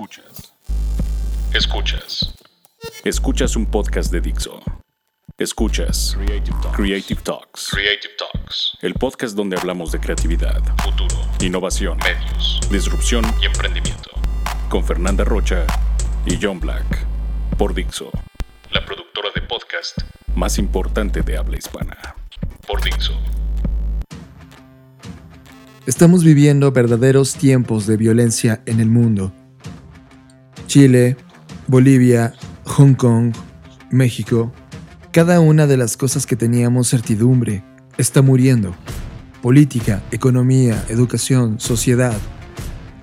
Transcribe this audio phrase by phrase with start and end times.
[0.00, 0.54] Escuchas.
[1.52, 2.34] Escuchas.
[3.04, 4.58] Escuchas un podcast de Dixo.
[5.36, 7.68] Escuchas Creative Talks.
[7.70, 8.78] Creative Talks.
[8.80, 14.10] El podcast donde hablamos de creatividad, futuro, innovación, medios, disrupción y emprendimiento.
[14.70, 15.66] Con Fernanda Rocha
[16.24, 17.06] y John Black.
[17.58, 18.10] Por Dixo.
[18.70, 19.98] La productora de podcast
[20.34, 22.16] más importante de habla hispana.
[22.66, 23.12] Por Dixo.
[25.84, 29.34] Estamos viviendo verdaderos tiempos de violencia en el mundo.
[30.70, 31.16] Chile,
[31.66, 32.32] Bolivia,
[32.64, 33.34] Hong Kong,
[33.90, 34.52] México,
[35.10, 37.64] cada una de las cosas que teníamos certidumbre
[37.98, 38.76] está muriendo.
[39.42, 42.16] Política, economía, educación, sociedad.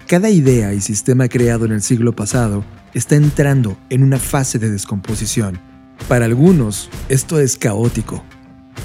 [0.07, 2.63] Cada idea y sistema creado en el siglo pasado
[2.93, 5.59] está entrando en una fase de descomposición.
[6.07, 8.23] Para algunos, esto es caótico,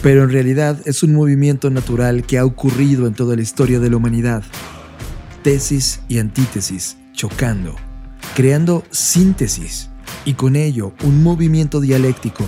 [0.02, 3.90] pero en realidad es un movimiento natural que ha ocurrido en toda la historia de
[3.90, 4.42] la humanidad.
[5.44, 7.76] Tesis y antítesis chocando,
[8.34, 9.90] creando síntesis
[10.24, 12.44] y con ello un movimiento dialéctico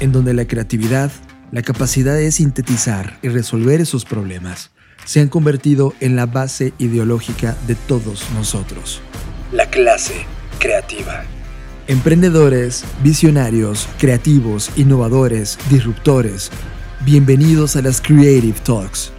[0.00, 1.10] en donde la creatividad,
[1.52, 4.70] la capacidad de sintetizar y resolver esos problemas
[5.04, 9.00] se han convertido en la base ideológica de todos nosotros.
[9.52, 10.26] La clase
[10.58, 11.24] creativa.
[11.86, 16.50] Emprendedores, visionarios, creativos, innovadores, disruptores,
[17.06, 19.12] bienvenidos a las Creative Talks,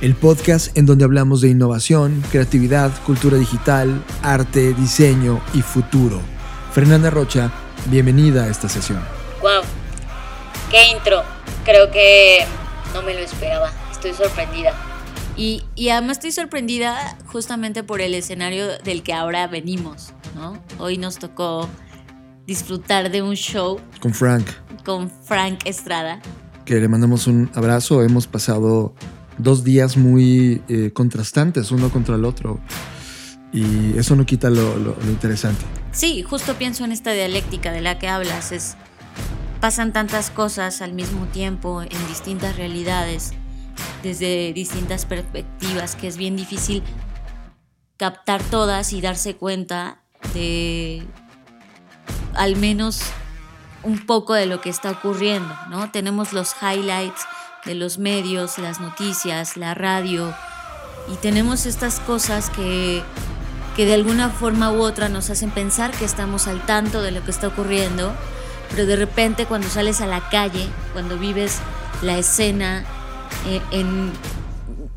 [0.00, 6.20] el podcast en donde hablamos de innovación, creatividad, cultura digital, arte, diseño y futuro.
[6.72, 7.50] Fernanda Rocha,
[7.86, 9.02] bienvenida a esta sesión.
[9.40, 9.62] ¡Wow!
[10.70, 11.22] ¡Qué intro!
[11.64, 12.44] Creo que
[12.92, 13.72] no me lo esperaba.
[13.90, 14.74] Estoy sorprendida.
[15.36, 20.58] Y, y, además estoy sorprendida justamente por el escenario del que ahora venimos, ¿no?
[20.78, 21.68] Hoy nos tocó
[22.46, 23.78] disfrutar de un show.
[24.00, 24.46] Con Frank.
[24.84, 26.20] Con Frank Estrada.
[26.64, 28.02] Que le mandamos un abrazo.
[28.02, 28.94] Hemos pasado
[29.38, 32.60] dos días muy eh, contrastantes uno contra el otro.
[33.52, 35.64] Y eso no quita lo, lo, interesante.
[35.92, 38.52] Sí, justo pienso en esta dialéctica de la que hablas.
[38.52, 38.76] Es,
[39.60, 43.32] pasan tantas cosas al mismo tiempo en distintas realidades
[44.02, 46.82] desde distintas perspectivas que es bien difícil
[47.96, 50.02] captar todas y darse cuenta
[50.34, 51.02] de
[52.34, 53.00] al menos
[53.82, 55.90] un poco de lo que está ocurriendo, ¿no?
[55.90, 57.26] Tenemos los highlights
[57.66, 60.34] de los medios, las noticias, la radio.
[61.12, 63.02] Y tenemos estas cosas que
[63.76, 67.22] que de alguna forma u otra nos hacen pensar que estamos al tanto de lo
[67.22, 68.14] que está ocurriendo,
[68.70, 71.58] pero de repente cuando sales a la calle, cuando vives
[72.00, 72.84] la escena
[73.70, 74.12] en,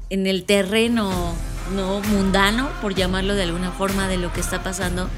[0.09, 1.35] en el terreno
[1.75, 5.09] no mundano, por llamarlo de alguna forma, de lo que está pasando,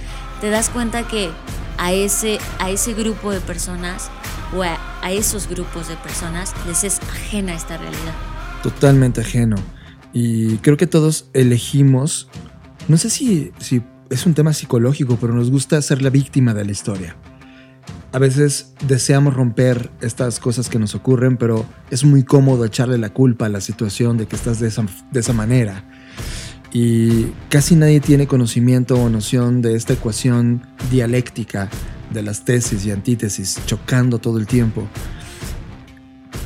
[0.42, 1.30] te das cuenta que
[1.78, 4.10] a ese, a ese grupo de personas
[4.58, 8.14] o a, a esos grupos de personas les es ajena esta realidad.
[8.64, 9.56] Totalmente ajeno.
[10.14, 12.30] Y creo que todos elegimos,
[12.88, 16.66] no sé si, si es un tema psicológico, pero nos gusta ser la víctima de
[16.66, 17.16] la historia.
[18.14, 23.10] A veces deseamos romper estas cosas que nos ocurren, pero es muy cómodo echarle la
[23.10, 25.86] culpa a la situación de que estás de esa, de esa manera.
[26.74, 31.70] Y casi nadie tiene conocimiento o noción de esta ecuación dialéctica
[32.14, 34.88] de las tesis y antítesis chocando todo el tiempo.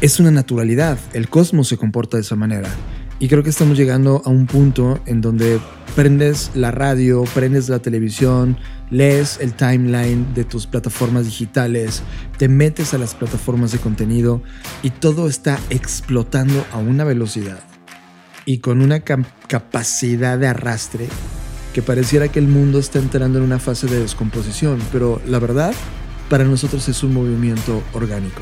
[0.02, 2.70] Es una naturalidad, el cosmos se comporta de esa manera.
[3.18, 5.59] Y creo que estamos llegando a un punto en donde
[5.96, 8.58] prendes la radio, prendes la televisión,
[8.90, 12.03] lees el timeline de tus plataformas digitales,
[12.38, 14.44] te metes a las plataformas de contenido
[14.84, 17.64] y todo está explotando a una velocidad
[18.46, 21.08] y con una capacidad de arrastre
[21.75, 25.75] que pareciera que el mundo está entrando en una fase de descomposición, pero la verdad,
[26.30, 28.41] para nosotros es un movimiento orgánico.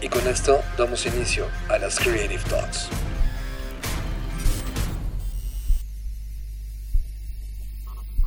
[0.00, 2.88] Y con esto damos inicio a las Creative Thoughts.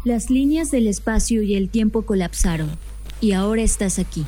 [0.04, 2.70] Las líneas del espacio y el tiempo colapsaron
[3.22, 4.24] y ahora estás aquí.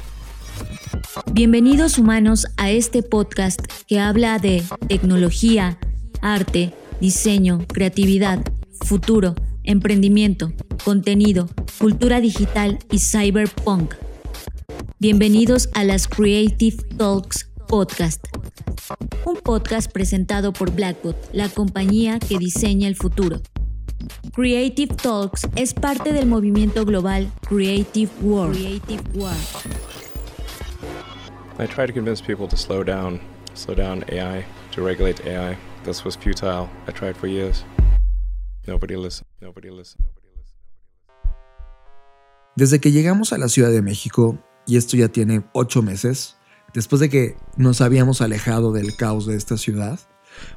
[1.34, 5.78] Bienvenidos humanos a este podcast que habla de tecnología,
[6.20, 8.44] arte, diseño, creatividad,
[8.84, 10.52] futuro, emprendimiento,
[10.84, 11.48] contenido,
[11.80, 13.96] cultura digital y cyberpunk.
[15.00, 18.26] Bienvenidos a las Creative Talks Podcast,
[19.26, 23.42] un podcast presentado por Blackbot, la compañía que diseña el futuro.
[24.34, 28.56] Creative Talks es parte del movimiento global Creative World.
[28.56, 29.38] Creative World.
[31.60, 33.22] I try to convince people to slow down,
[33.54, 35.58] slow down AI, to regulate AI.
[35.84, 36.70] This was futile.
[36.88, 37.64] I tried for years.
[38.66, 39.28] Nobody listened.
[39.42, 40.06] Nobody listened.
[40.06, 40.60] Nobody listened.
[42.56, 46.38] Desde que llegamos a la Ciudad de México, y esto ya tiene ocho meses,
[46.74, 50.00] después de que nos habíamos alejado del caos de esta ciudad,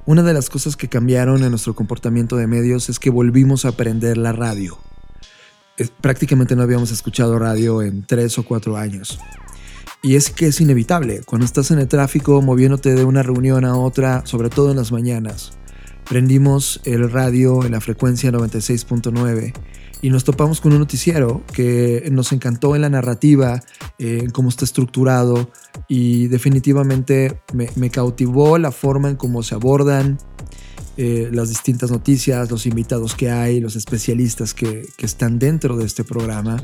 [0.05, 3.71] una de las cosas que cambiaron en nuestro comportamiento de medios es que volvimos a
[3.71, 4.79] aprender la radio.
[6.01, 9.19] prácticamente no habíamos escuchado radio en tres o cuatro años.
[10.03, 13.77] Y es que es inevitable, cuando estás en el tráfico moviéndote de una reunión a
[13.77, 15.59] otra, sobre todo en las mañanas.
[16.09, 19.53] Prendimos el radio en la frecuencia 96.9
[20.03, 23.61] y nos topamos con un noticiero que nos encantó en la narrativa,
[23.99, 25.51] en cómo está estructurado
[25.89, 30.19] y definitivamente me, cautivó la forma en cómo se abordan
[30.97, 35.87] eh, las distintas noticias, los invitados que hay, los especialistas que, que, están dentro de
[35.87, 36.63] este programa.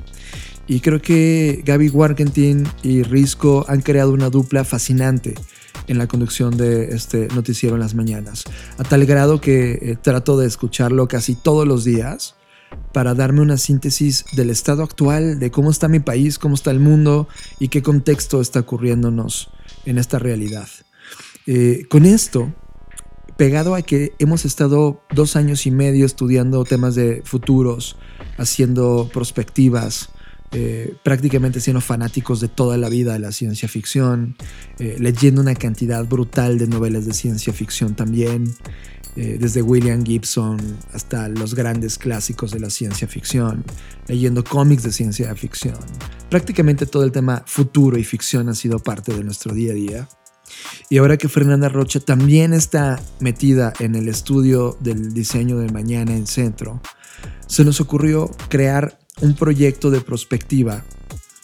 [0.68, 5.34] Y creo que Gaby Warkentin y Risco han creado una dupla fascinante
[5.92, 8.44] en la conducción de este noticiero en las mañanas,
[8.78, 12.34] a tal grado que eh, trato de escucharlo casi todos los días
[12.92, 16.80] para darme una síntesis del estado actual, de cómo está mi país, cómo está el
[16.80, 17.28] mundo
[17.58, 19.50] y qué contexto está ocurriéndonos
[19.84, 20.68] en esta realidad.
[21.46, 22.52] Eh, con esto,
[23.36, 27.96] pegado a que hemos estado dos años y medio estudiando temas de futuros,
[28.38, 30.08] haciendo prospectivas,
[30.52, 34.36] eh, prácticamente siendo fanáticos de toda la vida de la ciencia ficción,
[34.78, 38.54] eh, leyendo una cantidad brutal de novelas de ciencia ficción también,
[39.16, 40.58] eh, desde William Gibson
[40.92, 43.64] hasta los grandes clásicos de la ciencia ficción,
[44.08, 45.78] leyendo cómics de ciencia ficción.
[46.30, 50.08] Prácticamente todo el tema futuro y ficción ha sido parte de nuestro día a día.
[50.88, 56.14] Y ahora que Fernanda Rocha también está metida en el estudio del diseño del mañana
[56.14, 56.80] en centro,
[57.46, 60.84] se nos ocurrió crear un proyecto de prospectiva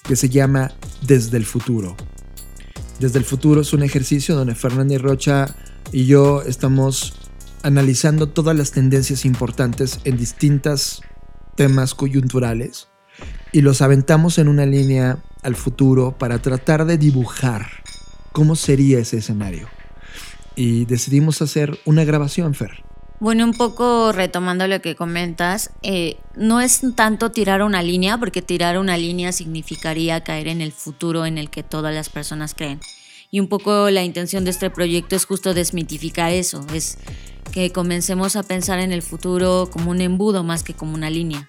[0.02, 0.72] que se llama
[1.06, 1.96] Desde el Futuro.
[2.98, 5.54] Desde el Futuro es un ejercicio donde Fernanda Rocha
[5.92, 7.14] y yo estamos
[7.62, 11.02] analizando todas las tendencias importantes en distintos
[11.54, 12.88] temas coyunturales
[13.52, 17.66] y los aventamos en una línea al futuro para tratar de dibujar
[18.32, 19.69] cómo sería ese escenario.
[20.56, 22.88] Y decidimos hacer una grabación, Fer.
[23.20, 28.43] Bueno, un poco retomando lo que comentas, eh, no es tanto tirar una línea, porque
[28.43, 32.81] tirar una línea significaría caer en el futuro en el que todas las personas creen.
[33.32, 36.97] Y un poco la intención de este proyecto es justo desmitificar eso, es
[37.50, 41.49] que comencemos a pensar en el futuro como un embudo más que como una línea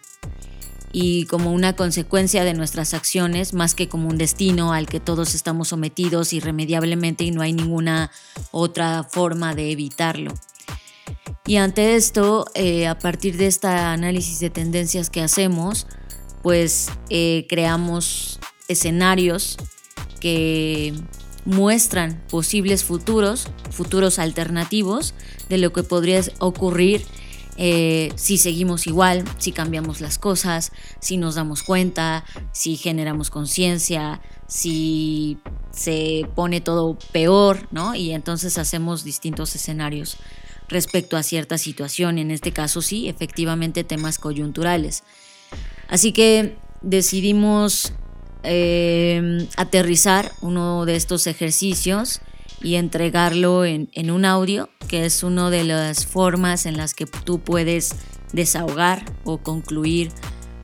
[0.92, 5.36] y como una consecuencia de nuestras acciones más que como un destino al que todos
[5.36, 8.10] estamos sometidos irremediablemente y no hay ninguna
[8.52, 10.34] otra forma de evitarlo.
[11.46, 15.88] Y ante esto, eh, a partir de este análisis de tendencias que hacemos,
[16.42, 19.58] pues eh, creamos escenarios
[20.20, 20.94] que
[21.46, 25.14] muestran posibles futuros, futuros alternativos
[25.50, 27.06] de lo que podría ocurrir
[27.62, 30.72] eh, si seguimos igual, si cambiamos las cosas,
[31.02, 32.24] si nos damos cuenta,
[32.54, 35.40] si generamos conciencia, si
[35.72, 37.96] se pone todo peor, ¿no?
[37.96, 40.16] Y entonces hacemos distintos escenarios
[40.70, 45.04] respecto a cierta situación, en este caso sí, efectivamente temas coyunturales.
[45.88, 47.94] Así que decidimos
[48.44, 52.22] eh, aterrizar uno de estos ejercicios
[52.62, 57.40] y entregarlo en, un audio, que es una de las formas en las que tú
[57.40, 57.96] puedes
[58.34, 60.12] desahogar o concluir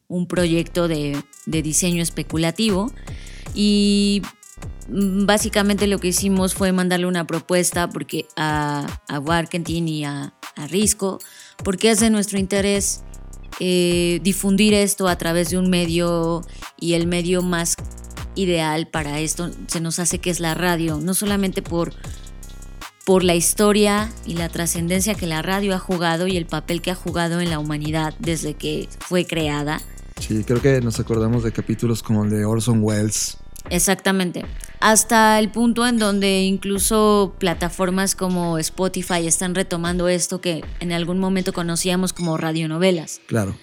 [0.08, 2.92] un proyecto de, diseño especulativo.
[3.54, 4.22] Y
[4.88, 10.68] básicamente lo que hicimos fue mandarle una propuesta porque a, a Warkentin y a, a,
[10.68, 11.20] Risco,
[11.64, 13.02] porque es de nuestro interés
[13.60, 16.42] eh, difundir esto a través de un medio
[16.80, 17.76] y el medio más
[18.36, 21.94] ideal para esto se nos hace que es la radio, no solamente por,
[23.06, 26.92] por la historia y la trascendencia que la radio ha jugado y el papel que
[26.92, 29.82] ha jugado en la humanidad desde que fue creada.
[30.20, 33.38] Sí, creo que nos acordamos de capítulos como el de Orson Welles.
[33.70, 34.44] Exactamente.
[34.86, 41.18] Hasta el punto en donde incluso plataformas como Spotify están retomando esto que en algún
[41.18, 43.20] momento conocíamos como radionovelas.
[43.26, 43.58] Claro.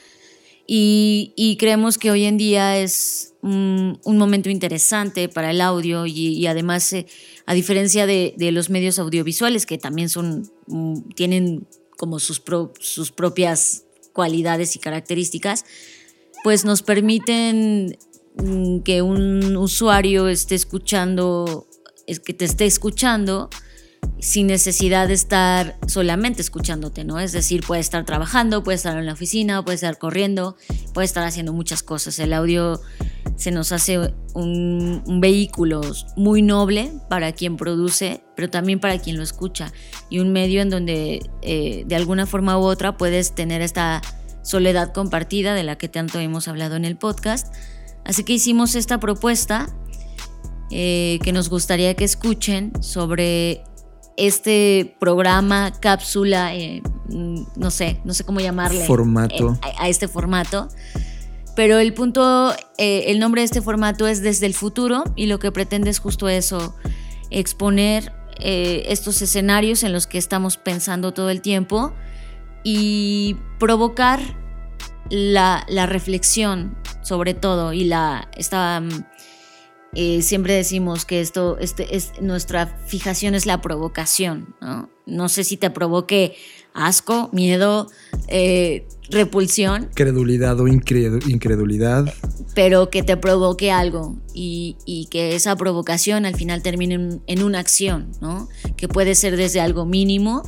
[0.66, 6.92] Y, creemos que hoy en día es un, momento interesante para el audio y, además,
[6.92, 7.06] eh,
[7.46, 12.42] a diferencia de, los medios audiovisuales, que también son, mm, tienen como sus,
[12.80, 15.66] sus propias cualidades y características,
[16.42, 18.11] pues nos permiten mm,
[18.84, 21.66] que un usuario esté escuchando,
[22.06, 23.50] es que te esté escuchando
[24.18, 27.18] sin necesidad de estar solamente escuchándote, ¿no?
[27.18, 30.56] Es decir, puede estar trabajando, puede estar en la oficina, puede estar corriendo,
[30.94, 32.18] puede estar haciendo muchas cosas.
[32.18, 32.80] El audio
[33.36, 35.80] se nos hace un, vehículo
[36.16, 39.72] muy noble para quien produce, pero también para quien lo escucha.
[40.08, 44.02] Y un medio en donde eh, de alguna forma u otra puedes tener esta
[44.42, 47.52] soledad compartida de la que tanto hemos hablado en el podcast.
[48.04, 49.68] Así que hicimos esta propuesta
[50.70, 53.62] eh, que nos gustaría que escuchen sobre
[54.16, 58.86] este programa, cápsula, eh, no sé, no sé cómo llamarle.
[58.86, 59.52] Formato.
[59.52, 60.68] Eh, a, este formato,
[61.54, 65.52] Pero el punto, el nombre de este formato es Desde el futuro y lo que
[65.52, 66.74] pretende es justo eso,
[67.30, 71.92] exponer estos escenarios en los que estamos pensando todo el tiempo
[72.64, 74.20] y provocar
[75.12, 79.04] la, reflexión sobre todo y la esta, mm,
[79.94, 85.44] eh, siempre decimos que esto este, es nuestra fijación es la provocación no, no sé
[85.44, 86.34] si te provoque
[86.74, 87.88] asco miedo
[88.28, 89.90] eh, repulsión.
[89.94, 92.12] Credulidad o incredulidad.
[92.54, 97.58] Pero que te provoque algo y, que esa provocación al final termine en, en una
[97.58, 100.42] acción no que puede ser desde algo mínimo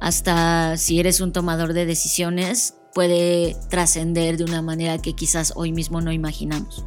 [0.00, 5.72] hasta si eres un tomador de decisiones puede trascender de una manera que quizás hoy
[5.72, 6.84] mismo no imaginamos.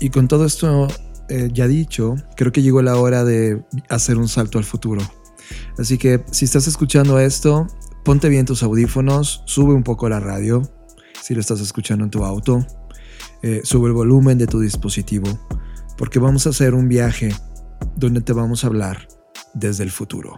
[0.00, 0.88] Y con todo esto
[1.28, 5.00] eh, ya dicho, creo que llegó la hora de hacer un salto al futuro.
[5.78, 7.66] Así que si estás escuchando esto,
[8.04, 10.62] ponte bien tus audífonos, sube un poco la radio,
[11.22, 12.66] si lo estás escuchando en tu auto,
[13.42, 15.38] eh, sube el volumen de tu dispositivo,
[15.96, 17.34] porque vamos a hacer un viaje
[17.96, 19.08] donde te vamos a hablar
[19.54, 20.34] desde el futuro.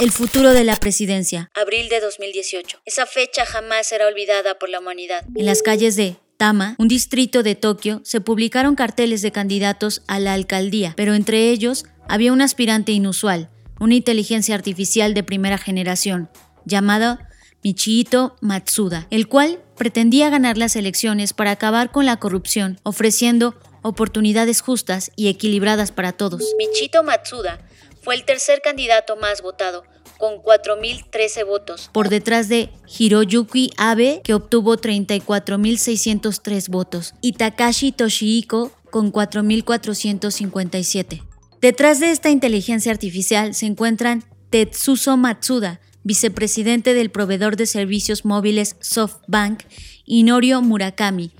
[0.00, 1.50] El futuro de la presidencia.
[1.54, 2.78] Abril de 2018.
[2.86, 5.26] Esa fecha jamás será olvidada por la humanidad.
[5.36, 10.18] En las calles de Tama, un distrito de Tokio, se publicaron carteles de candidatos a
[10.18, 16.30] la alcaldía, pero entre ellos había un aspirante inusual, una inteligencia artificial de primera generación,
[16.64, 17.18] llamado
[17.62, 24.62] Michihito Matsuda, el cual pretendía ganar las elecciones para acabar con la corrupción, ofreciendo oportunidades
[24.62, 26.42] justas y equilibradas para todos.
[26.56, 27.58] Michito Matsuda
[28.02, 29.84] fue el tercer candidato más votado,
[30.18, 31.90] con 4.013 votos.
[31.92, 41.22] Por detrás de Hiroyuki Abe, que obtuvo 34.603 votos, y Takashi Toshihiko, con 4.457.
[41.60, 48.76] Detrás de esta inteligencia artificial se encuentran Tetsuzo Matsuda, vicepresidente del proveedor de servicios móviles
[48.80, 49.62] SoftBank,
[50.04, 51.30] y Norio Murakami,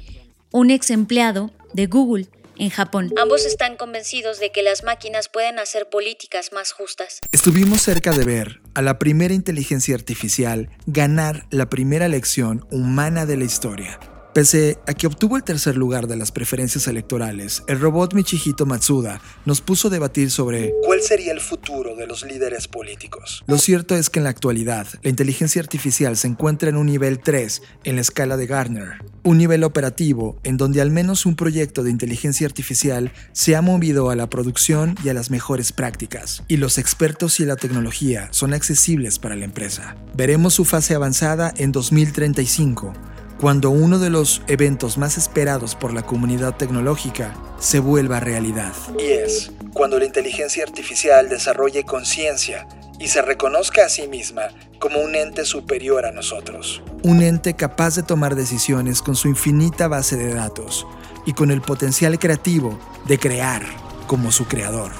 [0.52, 2.28] un ex empleado de Google,
[2.60, 3.12] en Japón.
[3.16, 7.20] Ambos están convencidos de que las máquinas pueden hacer políticas más justas.
[7.32, 13.36] Estuvimos cerca de ver a la primera inteligencia artificial ganar la primera elección humana de
[13.36, 13.98] la historia.
[14.32, 19.20] Pese a que obtuvo el tercer lugar de las preferencias electorales, el robot Michihito Matsuda
[19.44, 23.42] nos puso a debatir sobre cuál sería el futuro de los líderes políticos.
[23.48, 27.18] Lo cierto es que en la actualidad, la inteligencia artificial se encuentra en un nivel
[27.18, 31.82] 3 en la escala de Gartner, un nivel operativo en donde al menos un proyecto
[31.82, 36.58] de inteligencia artificial se ha movido a la producción y a las mejores prácticas, y
[36.58, 39.96] los expertos y la tecnología son accesibles para la empresa.
[40.14, 42.92] Veremos su fase avanzada en 2035
[43.40, 48.74] cuando uno de los eventos más esperados por la comunidad tecnológica se vuelva realidad.
[48.98, 52.68] Y es cuando la inteligencia artificial desarrolle conciencia
[52.98, 56.82] y se reconozca a sí misma como un ente superior a nosotros.
[57.02, 60.86] Un ente capaz de tomar decisiones con su infinita base de datos
[61.24, 63.62] y con el potencial creativo de crear
[64.06, 64.92] como su creador.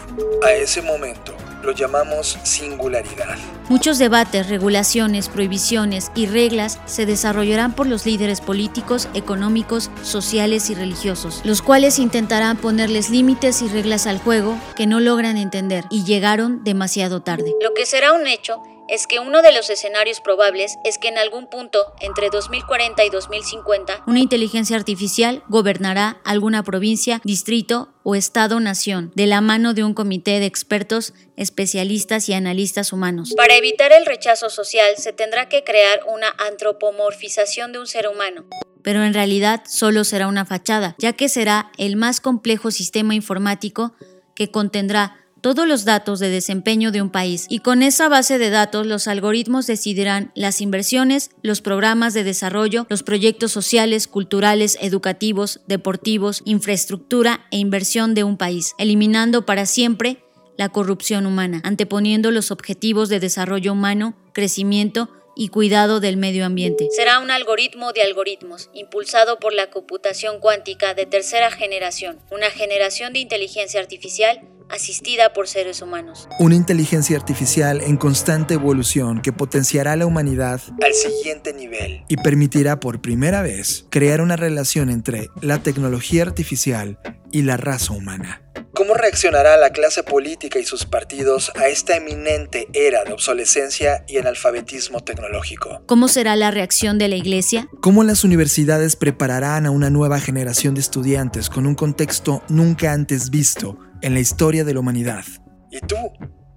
[0.46, 3.36] A ese momento, lo llamamos singularidad.
[3.68, 10.74] Muchos debates, regulaciones, prohibiciones y reglas se desarrollarán por los líderes políticos, económicos, sociales y
[10.74, 16.04] religiosos, los cuales intentarán ponerles límites y reglas al juego que no logran entender y
[16.04, 17.54] llegaron demasiado tarde.
[17.62, 18.60] Lo que será un hecho
[18.90, 23.10] es que uno de los escenarios probables es que en algún punto entre 2040 y
[23.10, 29.94] 2050 una inteligencia artificial gobernará alguna provincia, distrito o estado-nación de la mano de un
[29.94, 33.32] comité de expertos, especialistas y analistas humanos.
[33.36, 38.44] Para evitar el rechazo social se tendrá que crear una antropomorfización de un ser humano
[38.82, 43.92] pero en realidad solo será una fachada, ya que será el más complejo sistema informático
[44.34, 48.50] que contendrá todos los datos de desempeño de un país y con esa base de
[48.50, 55.60] datos los algoritmos decidirán las inversiones, los programas de desarrollo, los proyectos sociales, culturales, educativos,
[55.66, 60.24] deportivos, infraestructura e inversión de un país, eliminando para siempre
[60.56, 66.88] la corrupción humana, anteponiendo los objetivos de desarrollo humano, crecimiento, y cuidado del medio ambiente.
[66.90, 73.14] Será un algoritmo de algoritmos, impulsado por la computación cuántica de tercera generación, una generación
[73.14, 76.28] de inteligencia artificial asistida por seres humanos.
[76.38, 82.16] Una inteligencia artificial en constante evolución que potenciará a la humanidad al siguiente nivel y
[82.16, 86.98] permitirá por primera vez crear una relación entre la tecnología artificial
[87.32, 88.42] y la raza humana.
[88.72, 94.16] ¿Cómo reaccionará la clase política y sus partidos a esta eminente era de obsolescencia y
[94.16, 95.82] analfabetismo tecnológico?
[95.86, 97.68] ¿Cómo será la reacción de la Iglesia?
[97.82, 103.30] ¿Cómo las universidades prepararán a una nueva generación de estudiantes con un contexto nunca antes
[103.30, 105.24] visto en la historia de la humanidad?
[105.70, 105.96] ¿Y tú?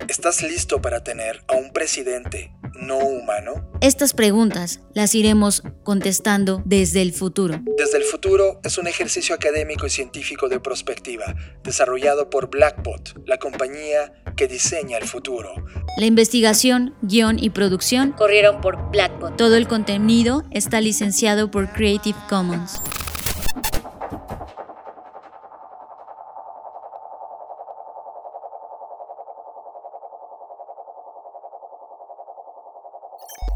[0.08, 3.72] ¿Estás listo para tener a un presidente no humano?
[3.80, 7.62] Estas preguntas las iremos contestando desde el futuro.
[7.78, 13.38] Desde el futuro es un ejercicio académico y científico de prospectiva desarrollado por Blackbot, la
[13.38, 15.54] compañía que diseña el futuro.
[15.98, 19.38] La investigación, guion y producción corrieron por Blackbot.
[19.38, 22.82] Todo el contenido está licenciado por Creative Commons.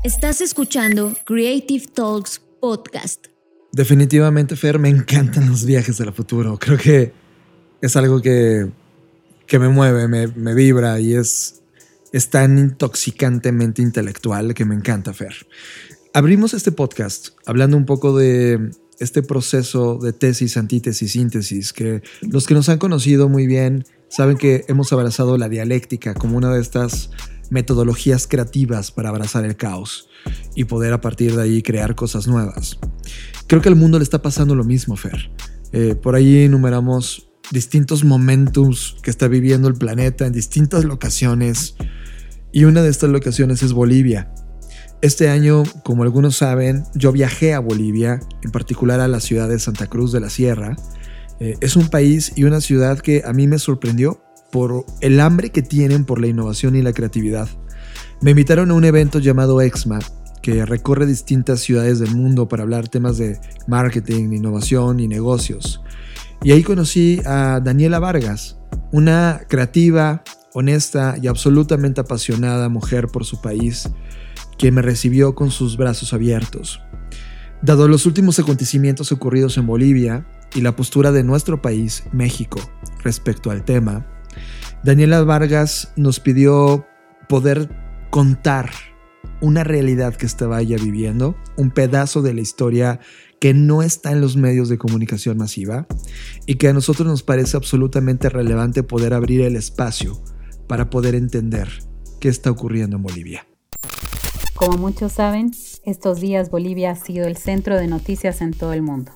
[0.08, 3.26] Estás escuchando Creative Talks Podcast.
[3.74, 6.58] Definitivamente, Fer, me encantan los viajes al futuro.
[6.58, 7.12] Creo que
[7.82, 8.72] es algo que,
[9.46, 11.62] que me mueve, me, vibra y es,
[12.14, 15.46] es tan intoxicantemente intelectual que me encanta, Fer.
[16.14, 18.72] Abrimos este podcast hablando un poco de
[19.02, 24.38] este proceso de tesis, antítesis, síntesis, que los que nos han conocido muy bien saben
[24.38, 27.10] que hemos abrazado la dialéctica como una de estas
[27.50, 30.10] metodologías creativas para abrazar el caos
[30.56, 32.78] y poder a partir de ahí crear cosas nuevas.
[33.48, 35.32] Creo que al mundo le está pasando lo mismo, Fer.
[35.72, 41.76] Eh, por ahí enumeramos distintos momentos que está viviendo el planeta en distintas locaciones
[42.52, 44.34] y una de estas locaciones es Bolivia.
[45.02, 49.60] Este año, como algunos saben, yo viajé a Bolivia, en particular a la ciudad de
[49.60, 50.76] Santa Cruz de la Sierra.
[51.40, 54.20] Eh, es un país y una ciudad que a mí me sorprendió
[54.52, 57.50] por el hambre que tienen por la innovación y la creatividad.
[58.22, 60.00] Me invitaron a un evento llamado EXMA,
[60.42, 65.82] que recorre distintas ciudades del mundo para hablar temas de marketing, innovación y negocios.
[66.44, 68.58] Y ahí conocí a Daniela Vargas,
[68.92, 70.24] una creativa,
[70.54, 73.90] honesta y absolutamente apasionada mujer por su país,
[74.58, 76.82] que me recibió con sus brazos abiertos.
[77.62, 82.60] Dado los últimos acontecimientos ocurridos en Bolivia y la postura de nuestro país, México,
[83.04, 84.08] respecto al tema,
[84.84, 86.86] Daniela Vargas nos pidió
[87.28, 87.70] poder
[88.10, 88.72] contar
[89.42, 93.00] una realidad que estaba ella viviendo, un pedazo de la historia
[93.40, 95.88] que no está en los medios de comunicación masiva
[96.46, 100.22] y que a nosotros nos parece absolutamente relevante poder abrir el espacio
[100.68, 101.70] para poder entender
[102.20, 103.48] qué está ocurriendo en Bolivia.
[104.56, 105.52] Como muchos saben,
[105.84, 109.12] estos días Bolivia ha sido el centro de noticias en todo el mundo.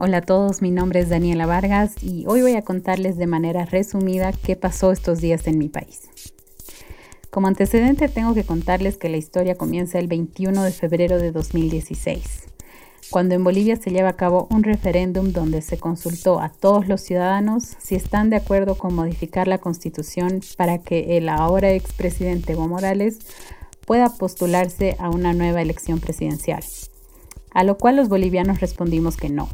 [0.00, 3.64] Hola a todos, mi nombre es Daniela Vargas y hoy voy a contarles de manera
[3.64, 6.08] resumida qué pasó estos días en mi país.
[7.30, 12.46] Como antecedente tengo que contarles que la historia comienza el 21 de febrero de 2016,
[13.10, 17.00] cuando en Bolivia se lleva a cabo un referéndum donde se consultó a todos los
[17.00, 22.68] ciudadanos si están de acuerdo con modificar la constitución para que el ahora expresidente Evo
[22.68, 23.18] Morales
[23.84, 26.62] pueda postularse a una nueva elección presidencial.
[27.50, 29.48] A lo cual los bolivianos respondimos que no,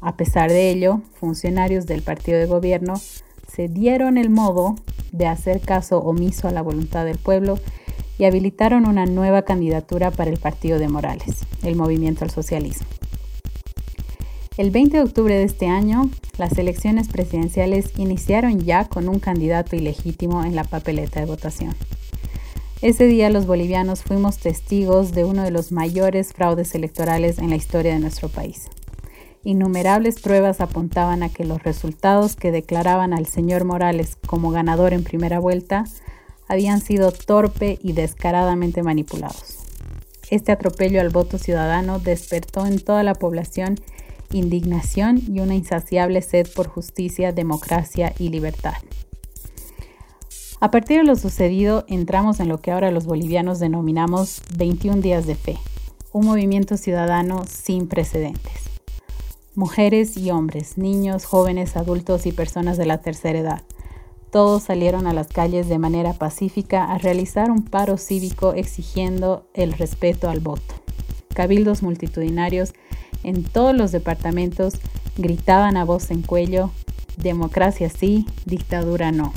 [0.00, 2.94] a pesar de ello, funcionarios del partido de gobierno
[3.52, 4.76] se dieron el modo
[5.12, 7.58] de hacer caso omiso a la voluntad del pueblo
[8.18, 12.86] y habilitaron una nueva candidatura para el partido de Morales, el Movimiento al Socialismo.
[14.56, 19.76] El 20 de octubre de este año, las elecciones presidenciales iniciaron ya con un candidato
[19.76, 21.76] ilegítimo en la papeleta de votación.
[22.82, 27.56] Ese día los bolivianos fuimos testigos de uno de los mayores fraudes electorales en la
[27.56, 28.68] historia de nuestro país.
[29.44, 35.04] Innumerables pruebas apuntaban a que los resultados que declaraban al señor Morales como ganador en
[35.04, 35.84] primera vuelta
[36.48, 39.58] habían sido torpe y descaradamente manipulados.
[40.30, 43.76] Este atropello al voto ciudadano despertó en toda la población
[44.30, 48.74] indignación y una insaciable sed por justicia, democracia y libertad.
[50.60, 55.26] A partir de lo sucedido, entramos en lo que ahora los bolivianos denominamos 21 días
[55.26, 55.56] de fe,
[56.12, 58.67] un movimiento ciudadano sin precedentes
[59.58, 63.62] mujeres y hombres, niños, jóvenes, adultos y personas de la tercera edad.
[64.30, 69.72] Todos salieron a las calles de manera pacífica a realizar un paro cívico exigiendo el
[69.72, 70.74] respeto al voto.
[71.34, 72.72] Cabildos multitudinarios
[73.24, 74.74] en todos los departamentos
[75.16, 76.70] gritaban a voz en cuello,
[77.16, 79.32] democracia sí, dictadura no.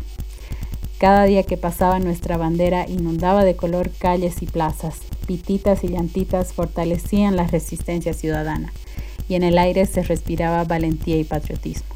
[1.00, 6.54] Cada día que pasaba nuestra bandera inundaba de color calles y plazas, pititas y llantitas
[6.54, 8.72] fortalecían la resistencia ciudadana
[9.32, 11.88] y en el aire se respiraba valentía y patriotismo.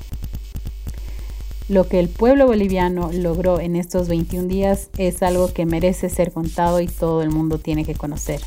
[1.68, 6.32] Lo que el pueblo boliviano logró en estos 21 días es algo que merece ser
[6.32, 8.40] contado y todo el mundo tiene que conocer.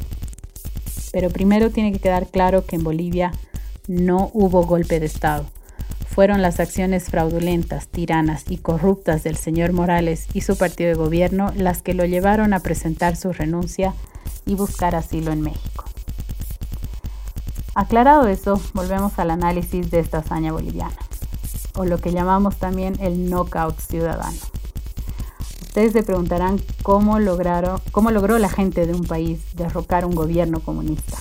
[1.12, 3.32] Pero primero tiene que quedar claro que en Bolivia
[3.88, 5.44] no hubo golpe de Estado.
[6.06, 11.52] Fueron las acciones fraudulentas, tiranas y corruptas del señor Morales y su partido de gobierno
[11.54, 13.92] las que lo llevaron a presentar su renuncia
[14.46, 15.87] y buscar asilo en México.
[17.78, 20.96] Aclarado eso, volvemos al análisis de esta hazaña boliviana,
[21.76, 24.36] o lo que llamamos también el knockout ciudadano.
[25.62, 30.58] Ustedes se preguntarán cómo, lograron, cómo logró la gente de un país derrocar un gobierno
[30.58, 31.18] comunista.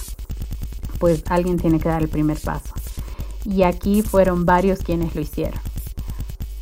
[0.98, 2.74] Pues alguien tiene que dar el primer paso.
[3.46, 5.62] Y aquí fueron varios quienes lo hicieron.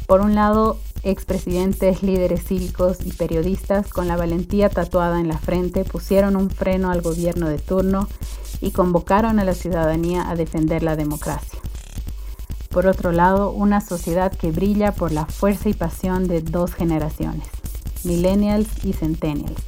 [0.07, 5.85] Por un lado, expresidentes, líderes cívicos y periodistas con la valentía tatuada en la frente
[5.85, 8.09] pusieron un freno al gobierno de turno
[8.61, 11.59] y convocaron a la ciudadanía a defender la democracia.
[12.69, 17.47] Por otro lado, una sociedad que brilla por la fuerza y pasión de dos generaciones,
[18.03, 19.61] millennials y centennials,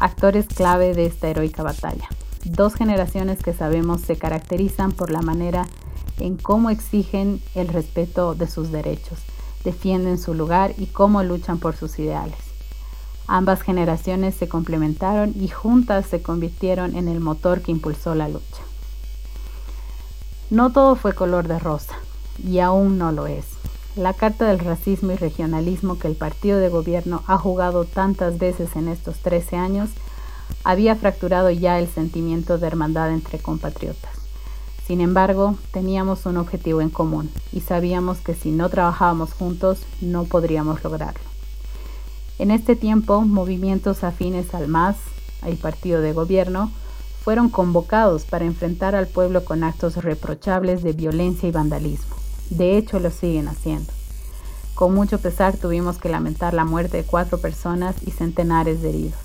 [0.00, 2.08] actores clave de esta heroica batalla.
[2.44, 5.66] Dos generaciones que sabemos se caracterizan por la manera
[6.18, 9.18] en cómo exigen el respeto de sus derechos,
[9.62, 12.49] defienden su lugar y cómo luchan por sus ideales.
[13.32, 18.62] Ambas generaciones se complementaron y juntas se convirtieron en el motor que impulsó la lucha.
[20.50, 21.94] No todo fue color de rosa,
[22.44, 23.44] y aún no lo es.
[23.94, 28.74] La carta del racismo y regionalismo que el partido de gobierno ha jugado tantas veces
[28.74, 29.90] en estos 13 años
[30.64, 34.10] había fracturado ya el sentimiento de hermandad entre compatriotas.
[34.88, 40.24] Sin embargo, teníamos un objetivo en común y sabíamos que si no trabajábamos juntos no
[40.24, 41.29] podríamos lograrlo.
[42.40, 44.96] En este tiempo, movimientos afines al MAS,
[45.42, 46.72] al partido de gobierno,
[47.22, 52.16] fueron convocados para enfrentar al pueblo con actos reprochables de violencia y vandalismo.
[52.48, 53.92] De hecho, lo siguen haciendo.
[54.74, 59.20] Con mucho pesar tuvimos que lamentar la muerte de cuatro personas y centenares de heridos.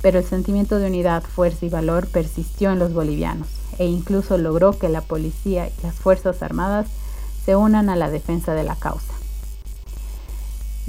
[0.00, 3.48] Pero el sentimiento de unidad, fuerza y valor persistió en los bolivianos
[3.80, 6.86] e incluso logró que la policía y las Fuerzas Armadas
[7.44, 9.09] se unan a la defensa de la causa.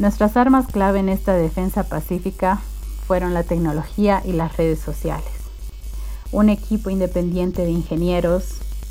[0.02, 2.60] Nuestras armas clave en esta defensa pacífica
[3.06, 5.30] fueron la tecnología y las redes sociales.
[6.32, 8.46] Un equipo independiente de ingenieros,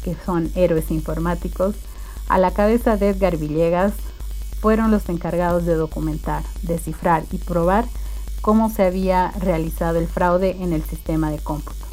[0.05, 1.75] que son héroes informáticos,
[2.29, 3.93] a la cabeza de Edgar Villegas,
[4.61, 7.87] fueron los encargados de documentar, descifrar y probar
[8.41, 11.87] cómo se había realizado el fraude en el sistema de cómputo,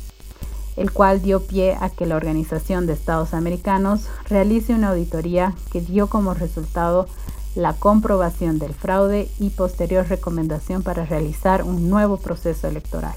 [0.75, 5.81] el cual dio pie a que la Organización de Estados Americanos realice una auditoría que
[5.81, 7.07] dio como resultado
[7.57, 13.15] la comprobación del fraude y posterior recomendación para realizar un nuevo proceso electoral.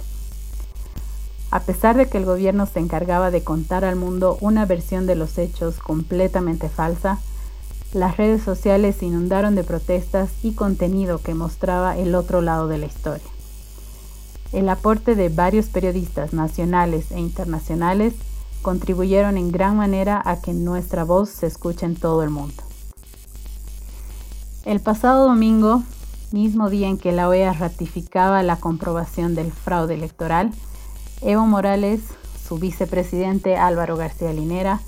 [1.50, 5.14] A pesar de que el gobierno se encargaba de contar al mundo una versión de
[5.14, 7.18] los hechos completamente falsa,
[7.92, 12.78] las redes sociales se inundaron de protestas y contenido que mostraba el otro lado de
[12.78, 13.28] la historia.
[14.52, 18.14] El aporte de varios periodistas nacionales e internacionales
[18.62, 22.69] contribuyeron en gran manera a que nuestra voz se escuche en todo el mundo.
[24.70, 25.82] El pasado domingo,
[26.30, 30.52] mismo día en que la OEA ratificaba la comprobación del fraude electoral,
[31.22, 32.02] Evo Morales,
[32.46, 34.80] su vicepresidente Álvaro García Linera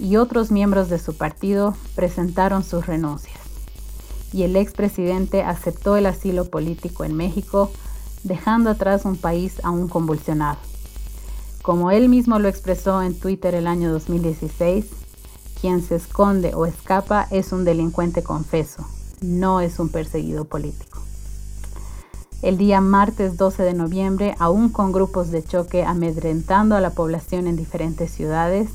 [0.00, 3.38] y otros miembros de su partido presentaron sus renuncias.
[4.32, 7.70] Y el expresidente aceptó el asilo político en México,
[8.24, 10.58] dejando atrás un país aún convulsionado.
[11.62, 14.86] Como él mismo lo expresó en Twitter el año 2016,
[15.60, 18.84] quien se esconde o escapa es un delincuente confeso,
[19.20, 20.98] no es un perseguido político.
[22.40, 27.48] El día martes 12 de noviembre, aún con grupos de choque amedrentando a la población
[27.48, 28.68] en diferentes ciudades,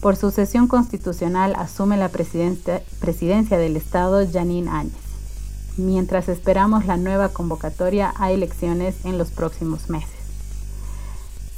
[0.00, 4.92] por sucesión constitucional asume la presidencia del Estado Janine Áñez,
[5.76, 10.10] mientras esperamos la nueva convocatoria a elecciones en los próximos meses.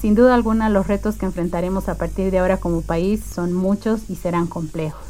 [0.01, 4.09] Sin duda alguna, los retos que enfrentaremos a partir de ahora como país son muchos
[4.09, 5.10] y serán complejos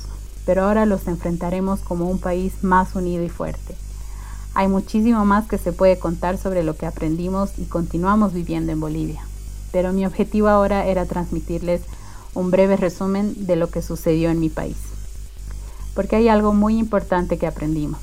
[0.51, 3.77] pero ahora los enfrentaremos como un país más unido y fuerte.
[4.55, 8.81] Hay muchísimo más que se puede contar sobre lo que aprendimos y continuamos viviendo en
[8.81, 9.23] Bolivia,
[9.71, 11.83] pero mi objetivo ahora era transmitirles
[12.35, 14.77] un breve resumen de lo que sucedió en mi país.
[15.95, 18.01] Porque hay algo muy importante que aprendimos.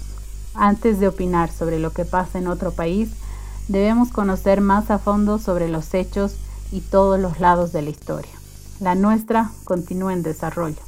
[0.53, 3.09] Antes de opinar sobre lo que pasa en otro país,
[3.67, 6.37] debemos conocer más a fondo sobre los hechos
[6.71, 8.31] y todos los lados de la historia.
[8.79, 10.86] La nuestra continúa en desarrollo.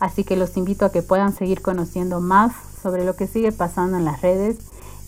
[0.00, 3.96] Así que los invito a que puedan seguir conociendo más sobre lo que sigue pasando
[3.96, 4.58] en las redes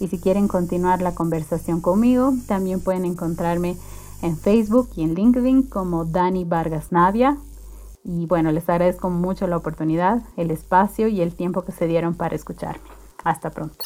[0.01, 3.77] y si quieren continuar la conversación conmigo, también pueden encontrarme
[4.23, 7.37] en Facebook y en LinkedIn como Dani Vargas Navia.
[8.05, 12.15] Y bueno, les agradezco mucho la oportunidad, el espacio y el tiempo que se dieron
[12.15, 12.83] para escucharme.
[13.25, 13.85] Hasta pronto.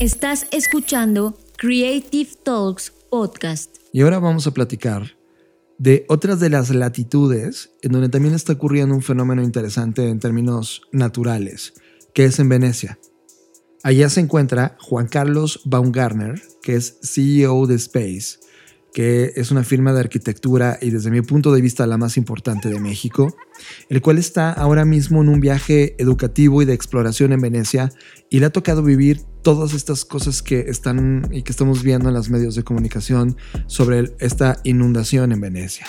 [0.00, 3.76] Estás escuchando Creative Talks Podcast.
[3.92, 5.19] Y ahora vamos a platicar
[5.80, 10.82] de otras de las latitudes en donde también está ocurriendo un fenómeno interesante en términos
[10.92, 11.72] naturales,
[12.12, 12.98] que es en Venecia.
[13.82, 18.40] Allá se encuentra Juan Carlos Baumgartner, que es CEO de Space,
[18.92, 22.68] que es una firma de arquitectura y desde mi punto de vista la más importante
[22.68, 23.36] de México,
[23.88, 27.92] el cual está ahora mismo en un viaje educativo y de exploración en Venecia
[28.30, 32.14] y le ha tocado vivir todas estas cosas que están y que estamos viendo en
[32.14, 35.86] los medios de comunicación sobre esta inundación en Venecia.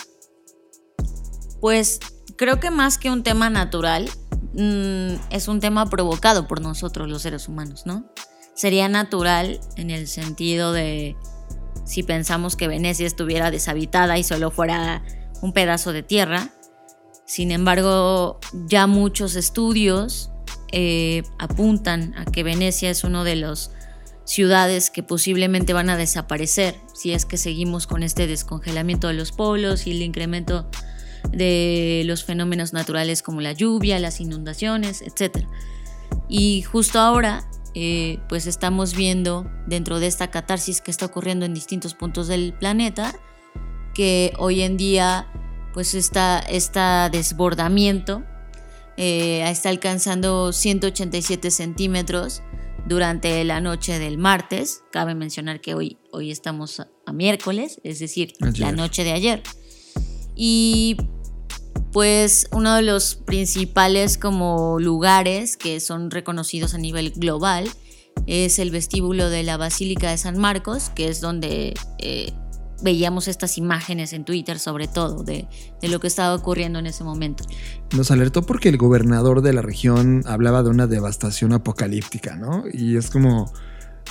[1.60, 2.00] Pues
[2.38, 4.10] creo que más que un tema natural,
[4.54, 8.12] mm, es un tema provocado por nosotros los seres humanos, ¿no?
[8.56, 11.16] Sería natural en el sentido de
[11.92, 15.04] si pensamos que Venecia estuviera deshabitada y solo fuera
[15.42, 16.54] un pedazo de tierra.
[17.26, 20.32] Sin embargo, ya muchos estudios
[20.72, 23.72] eh, apuntan a que Venecia es uno de las
[24.24, 29.34] ciudades que posiblemente van a desaparecer si es que seguimos con este descongelamiento de los
[29.34, 30.70] polos y el incremento
[31.34, 35.46] de los fenómenos naturales como la lluvia, las inundaciones, etc.
[36.30, 41.54] Y justo ahora eh, pues estamos viendo dentro de esta catarsis que está ocurriendo en
[41.54, 43.14] distintos puntos del planeta,
[43.94, 45.28] que hoy en día
[45.74, 46.80] pues está este
[47.12, 48.24] desbordamiento
[48.98, 52.44] eh, está alcanzando 187 centímetros
[52.86, 54.84] durante la noche del martes.
[54.92, 59.44] Cabe mencionar que hoy, hoy estamos a, miércoles, es decir, la noche de ayer.
[60.36, 60.98] Y
[61.92, 67.70] pues uno de los principales como lugares que son reconocidos a nivel global
[68.28, 72.34] es el vestíbulo de la Basílica de San Marcos, que es donde eh,
[72.82, 75.48] veíamos estas imágenes en Twitter sobre todo de,
[75.82, 77.44] lo que estaba ocurriendo en ese momento.
[77.96, 82.64] Nos alertó porque el gobernador de la región hablaba de una devastación apocalíptica, ¿no?
[82.72, 83.52] Y es como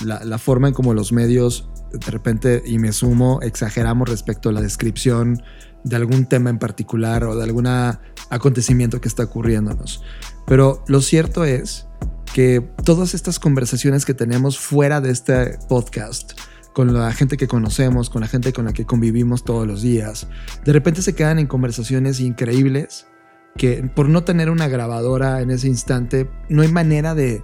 [0.03, 4.61] la, forma en como los medios de repente, y me sumo, exageramos respecto a la
[4.61, 5.43] descripción
[5.83, 7.67] de algún tema en particular o de algún
[8.29, 10.03] acontecimiento que está ocurriéndonos.
[10.45, 11.87] Pero lo cierto es
[12.33, 16.33] que todas estas conversaciones que tenemos fuera de este podcast,
[16.73, 20.27] con la gente que conocemos, con la gente con la que convivimos todos los días,
[20.63, 23.07] de repente se quedan en conversaciones increíbles
[23.57, 27.43] que por no tener una grabadora en ese instante, no hay manera de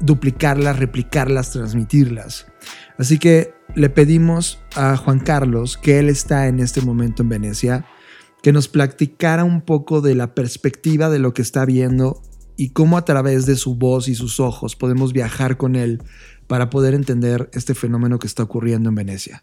[0.00, 2.46] duplicarlas, replicarlas, transmitirlas.
[2.98, 7.86] Así que le pedimos a Juan Carlos, que él está en este momento en Venecia,
[8.42, 12.22] que nos platicara un poco de la perspectiva de lo que está viendo
[12.56, 16.02] y cómo a través de su voz y sus ojos podemos viajar con él
[16.46, 19.42] para poder entender este fenómeno que está ocurriendo en Venecia.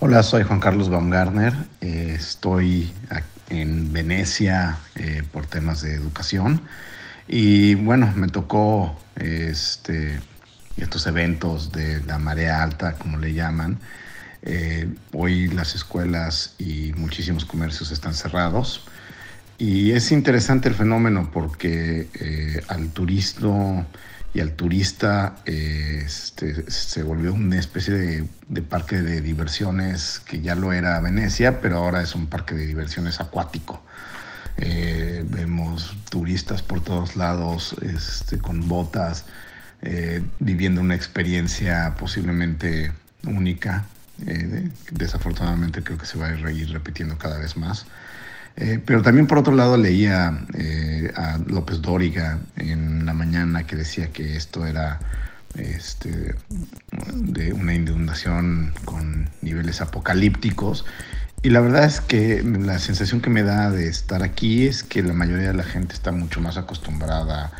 [0.00, 1.52] Hola, soy Juan Carlos Baumgartner.
[1.80, 2.90] Eh, estoy
[3.50, 6.60] en Venecia eh, por temas de educación
[7.28, 10.18] y bueno, me tocó este,
[10.76, 13.78] estos eventos de la marea alta, como le llaman.
[14.42, 18.84] Eh, hoy las escuelas y muchísimos comercios están cerrados.
[19.58, 23.86] Y es interesante el fenómeno porque eh, al turismo
[24.34, 30.54] y al turista este, se volvió una especie de, de, parque de diversiones que ya
[30.54, 33.82] lo era Venecia, pero ahora es un parque de diversiones acuático.
[34.58, 39.24] Eh, vemos turistas por todos lados este, con botas,
[39.82, 42.92] eh, viviendo una experiencia posiblemente
[43.24, 43.84] única.
[44.26, 47.86] Eh, desafortunadamente creo que se va a ir repitiendo cada vez más.
[48.84, 50.28] pero también por otro lado leía
[51.16, 55.00] a López Dóriga en la mañana que decía que esto era
[55.54, 56.34] este,
[57.14, 60.84] de una inundación con niveles apocalípticos
[61.44, 65.02] y la verdad es que la sensación que me da de estar aquí es que
[65.02, 67.50] la mayoría de la gente está mucho más acostumbrada a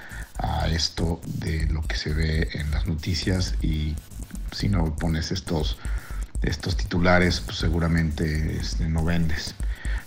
[0.72, 3.94] esto de lo que se ve en las noticias y
[4.50, 5.78] si no pones estos,
[6.42, 9.54] estos titulares, pues seguramente este, no vendes.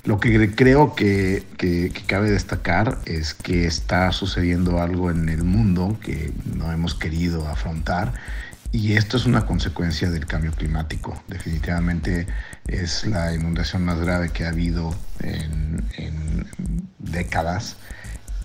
[0.03, 5.97] Lo que creo que, que, cabe destacar es que está sucediendo algo en el mundo
[6.01, 8.13] que no hemos querido afrontar
[8.71, 11.23] y esto es una consecuencia del cambio climático.
[11.27, 12.27] Definitivamente
[12.67, 16.45] es la inundación más grave que ha habido en,
[16.99, 17.77] décadas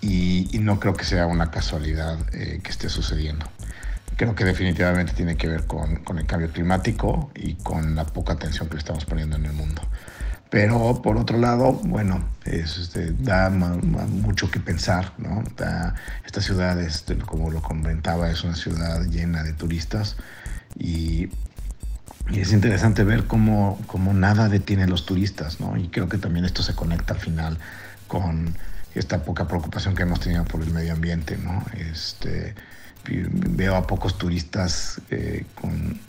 [0.00, 3.46] y, no creo que sea una casualidad eh, que esté sucediendo.
[4.16, 8.34] Creo que definitivamente tiene que ver con, con, el cambio climático y con la poca
[8.34, 9.82] atención que le estamos poniendo en el mundo.
[10.50, 15.44] Pero por otro lado, bueno, este, da mucho que pensar, ¿no?
[16.26, 20.16] esta ciudad, este, como lo comentaba, es una ciudad llena de turistas
[20.76, 21.28] y,
[22.30, 25.76] y es interesante ver cómo, cómo, nada detiene a los turistas, ¿no?
[25.76, 27.58] Y creo que también esto se conecta al final
[28.08, 28.56] con
[28.94, 31.64] esta poca preocupación que hemos tenido por el medio ambiente, ¿no?
[31.74, 32.54] Este,
[33.06, 35.44] veo a pocos turistas eh,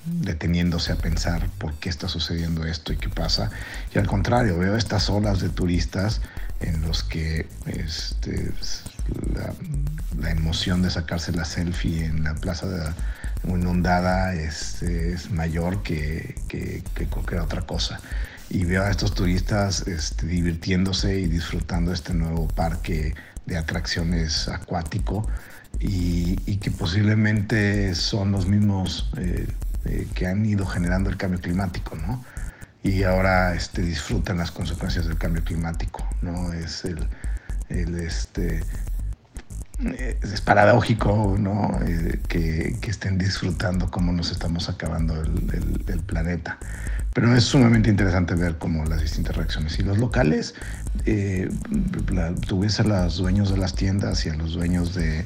[0.05, 3.49] deteniéndose a pensar por qué está sucediendo esto y qué pasa.
[3.93, 6.21] Y al contrario, veo estas olas de turistas
[6.59, 8.51] en los que este,
[10.19, 12.95] la, emoción de sacarse la selfie en la plaza
[13.43, 17.99] inundada es, es mayor que, que, cualquier otra cosa.
[18.53, 25.25] Y veo a estos turistas este, divirtiéndose y disfrutando este nuevo parque de atracciones acuático
[25.79, 29.47] y, que posiblemente son los mismos eh,
[29.85, 32.25] eh, que han ido generando el cambio climático, ¿no?
[32.83, 36.51] Y ahora este, disfrutan las consecuencias del cambio climático, ¿no?
[36.51, 37.07] Es el,
[37.69, 38.65] el este,
[40.21, 41.79] es paradójico ¿no?
[41.85, 46.57] Eh, que, estén disfrutando cómo nos estamos acabando el, planeta.
[47.13, 49.77] Pero es sumamente interesante ver cómo las distintas reacciones.
[49.79, 50.55] Y los locales,
[51.05, 51.49] eh,
[52.79, 55.25] a los dueños de las tiendas y a los dueños de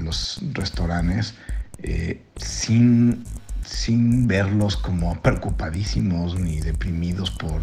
[0.00, 1.34] los restaurantes
[1.82, 3.24] eh, sin,
[3.64, 7.60] sin verlos como preocupadísimos ni deprimidos por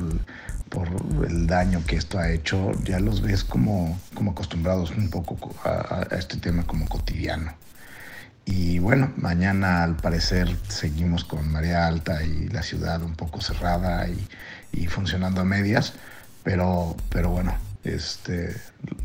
[0.73, 0.89] por
[1.27, 6.07] el daño que esto ha hecho, ya los ves como, como acostumbrados un poco a,
[6.17, 7.53] este tema como cotidiano.
[8.45, 14.07] Y bueno, mañana al parecer seguimos con marea alta y la ciudad un poco cerrada
[14.09, 14.27] y,
[14.73, 15.93] y funcionando a medias,
[16.43, 18.55] pero, pero bueno, este,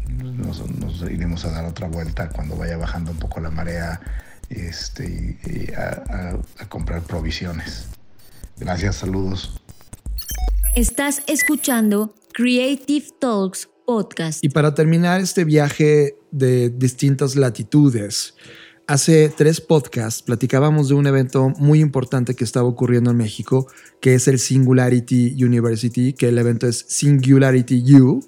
[0.08, 0.62] nos,
[1.02, 4.00] iremos a dar otra vuelta cuando vaya bajando un poco la marea
[4.48, 7.88] este, y, a, a comprar provisiones.
[8.56, 9.60] Gracias, saludos.
[10.74, 14.44] Estás escuchando Creative Talks Podcast.
[14.44, 18.34] Y para terminar este viaje de distintas latitudes,
[18.86, 23.66] hace tres podcasts platicábamos de un evento muy importante que estaba ocurriendo en México,
[24.00, 28.20] que es el Singularity University, que el evento es Singularity U,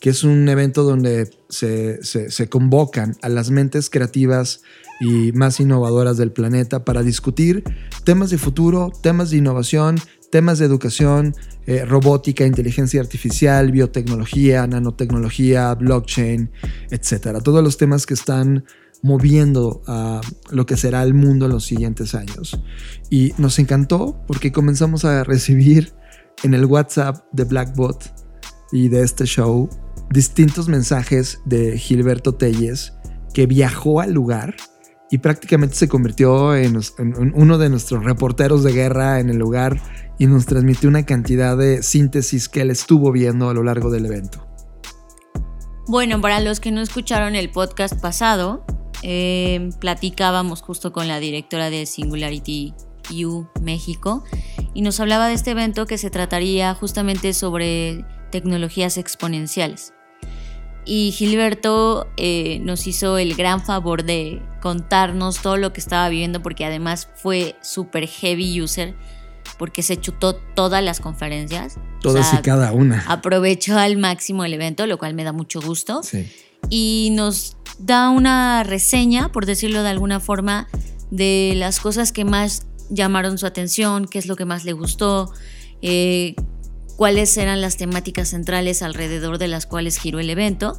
[0.00, 4.62] que es un evento donde se, se convocan a las mentes creativas
[4.98, 7.62] y más innovadoras del planeta para discutir
[8.04, 9.96] temas de futuro, temas de innovación,
[10.32, 16.50] temas de educación, eh, robótica, inteligencia artificial, biotecnología, nanotecnología, blockchain,
[16.90, 17.42] etcétera.
[17.42, 18.64] Todos los temas que están
[19.02, 22.58] moviendo a lo que será el mundo en los siguientes años.
[23.10, 25.92] Y nos encantó porque comenzamos a recibir
[26.42, 28.10] en el WhatsApp de Blackbot
[28.72, 29.68] y de este show
[30.10, 32.94] distintos mensajes de Gilberto Telles
[33.34, 34.56] que viajó al lugar
[35.12, 36.80] y prácticamente se convirtió en,
[37.34, 39.78] uno de nuestros reporteros de guerra en el lugar
[40.18, 44.06] y nos transmitió una cantidad de síntesis que él estuvo viendo a lo largo del
[44.06, 44.46] evento.
[45.88, 48.64] Bueno, para los que no escucharon el podcast pasado,
[49.02, 52.72] eh, platicábamos justo con la directora de Singularity
[53.24, 54.22] U México
[54.74, 59.92] y nos hablaba de este evento que se trataría justamente sobre tecnologías exponenciales.
[60.84, 66.42] Y Gilberto eh, nos hizo el gran favor de contarnos todo lo que estaba viviendo
[66.42, 68.94] porque además fue súper heavy user
[69.62, 71.76] porque se chutó todas las conferencias.
[72.00, 73.04] Todas y cada una.
[73.06, 76.00] Aprovechó al máximo el evento, lo cual me da mucho gusto.
[76.68, 80.66] Y nos da una reseña, por decirlo de alguna forma,
[81.12, 85.32] de las cosas que más llamaron su atención, qué es lo que más le gustó,
[85.80, 86.34] eh,
[86.96, 90.76] cuáles eran las temáticas centrales alrededor de las cuales giró el evento.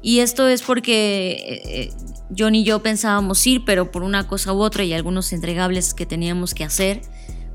[0.00, 1.92] Y esto es porque eh, eh,
[2.38, 6.06] John y yo pensábamos ir, pero por una cosa u otra y algunos entregables que
[6.06, 7.02] teníamos que hacer,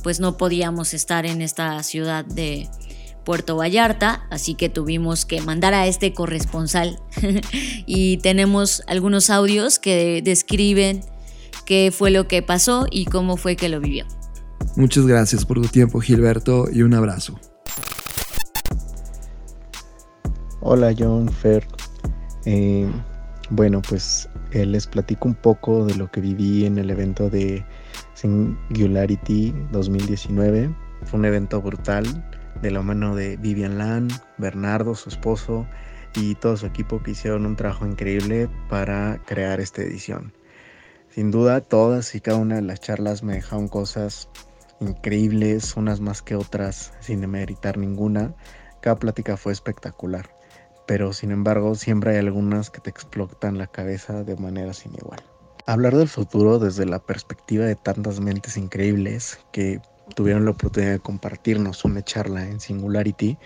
[0.07, 2.69] pues no podíamos estar en esta ciudad de
[3.25, 7.01] Puerto Vallarta, así que tuvimos que mandar a este corresponsal
[7.85, 11.01] y tenemos algunos audios que describen
[11.65, 14.05] qué fue lo que pasó y cómo fue que lo vivió.
[14.77, 17.37] Muchas gracias por tu tiempo Gilberto y un abrazo.
[20.61, 21.67] Hola John Fer.
[22.45, 22.89] Eh,
[23.49, 27.65] bueno, pues eh, les platico un poco de lo que viví en el evento de
[28.17, 30.73] Singularity 2019.
[31.03, 32.27] Fue un evento brutal
[32.63, 34.07] de la mano de Vivian Lan,
[34.39, 35.67] Bernardo, su esposo
[36.15, 40.33] y todo su equipo que hicieron un trabajo increíble para crear esta edición.
[41.09, 44.29] Sin duda, todas y cada una de las charlas me dejaron cosas
[44.79, 48.33] increíbles, unas más que otras, sin demeritar ninguna.
[48.81, 50.35] Cada plática fue espectacular
[50.87, 55.19] pero sin embargo siempre hay algunas que te explotan la cabeza de manera sin igual.
[55.67, 59.81] Hablar del futuro desde la perspectiva de tantas mentes increíbles que
[60.15, 63.37] tuvieron la oportunidad de compartirnos una charla en Singularity,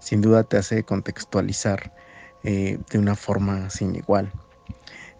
[0.00, 1.92] sin duda te hace contextualizar
[2.44, 4.32] eh, de una forma sin igual.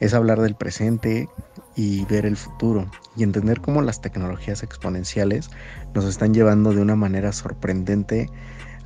[0.00, 1.28] Es hablar del presente
[1.74, 5.50] y ver el futuro y entender cómo las tecnologías exponenciales
[5.94, 8.30] nos están llevando de una manera sorprendente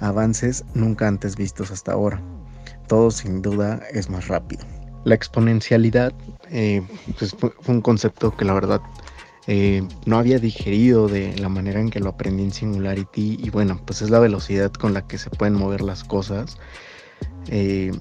[0.01, 2.21] avances nunca antes vistos hasta ahora
[2.91, 4.67] todo sin duda es más rápido.
[5.05, 6.13] La exponencialidad
[6.51, 6.83] eh,
[7.19, 8.81] pues, fue un concepto que la verdad
[9.47, 13.81] eh, no había digerido de la manera en que lo aprendí en Singularity y bueno,
[13.85, 16.59] pues es la velocidad con la que se pueden mover las cosas.
[17.49, 17.93] Eh,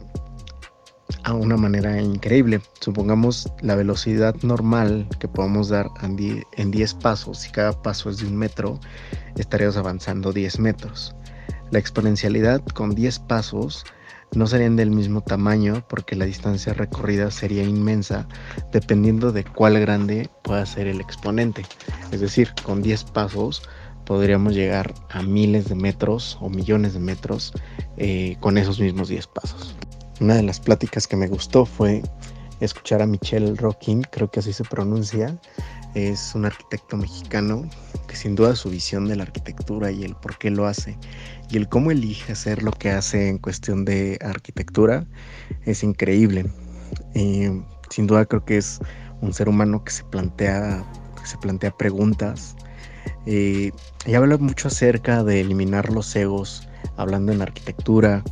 [1.24, 2.62] a una manera increíble.
[2.80, 8.28] Supongamos la velocidad normal que podemos dar en 10 pasos, si cada paso es de
[8.28, 8.80] un metro,
[9.36, 11.16] estaríamos avanzando 10 metros.
[11.72, 13.86] La exponencialidad con 10 pasos
[14.34, 18.28] no serían del mismo tamaño porque la distancia recorrida sería inmensa
[18.72, 21.66] dependiendo de cuál grande pueda ser el exponente.
[22.12, 23.64] Es decir, con 10 pasos
[24.06, 27.54] podríamos llegar a miles de metros o millones de metros
[27.98, 29.76] eh, con esos mismos 10 pasos.
[30.20, 32.02] Una de las pláticas que me gustó fue
[32.60, 35.38] escuchar a Michelle Rocking, creo que así se pronuncia.
[35.96, 37.68] Es un arquitecto mexicano
[38.08, 40.98] que sin duda su visión de la arquitectura y el por qué lo hace
[41.50, 45.06] y el cómo elige hacer lo que hace en cuestión de arquitectura
[45.66, 46.46] es increíble.
[47.14, 48.80] sin duda creo que es
[49.22, 50.84] un ser humano que se plantea,
[51.24, 52.56] se plantea preguntas
[53.26, 53.72] eh,
[54.06, 56.68] y habla mucho acerca de eliminar los egos,
[56.98, 58.24] hablando en arquitectura,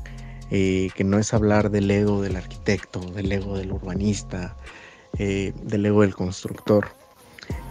[0.49, 4.55] eh, que no es hablar del ego del arquitecto, del ego del urbanista,
[5.19, 6.87] eh, del ego del constructor.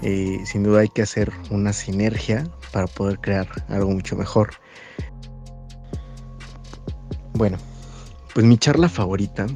[0.03, 4.51] Eh, sin duda hay que hacer una sinergia para poder crear algo mucho mejor.
[7.35, 7.59] Bueno,
[8.35, 9.47] pues mi charla favorita,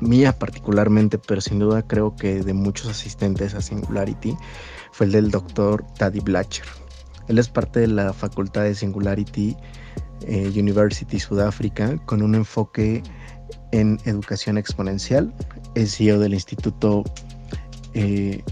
[0.00, 4.36] mía particularmente, pero sin duda creo que de muchos asistentes a Singularity,
[4.92, 6.66] fue el del doctor Taddy Blacher.
[7.28, 9.56] Él es parte de la facultad de Singularity
[10.22, 13.02] eh, University Sudáfrica con un enfoque
[13.72, 15.32] en educación exponencial.
[15.74, 17.04] Es CEO del Instituto
[17.94, 18.42] eh,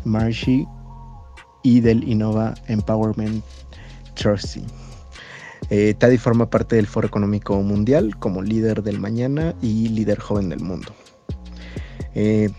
[1.63, 3.45] y del Innova Empowerment
[4.15, 4.65] Trustee.
[5.71, 10.49] Eh, Taddy forma parte del Foro Económico Mundial como líder del mañana y líder joven
[10.49, 10.95] del mundo.
[12.15, 12.53] el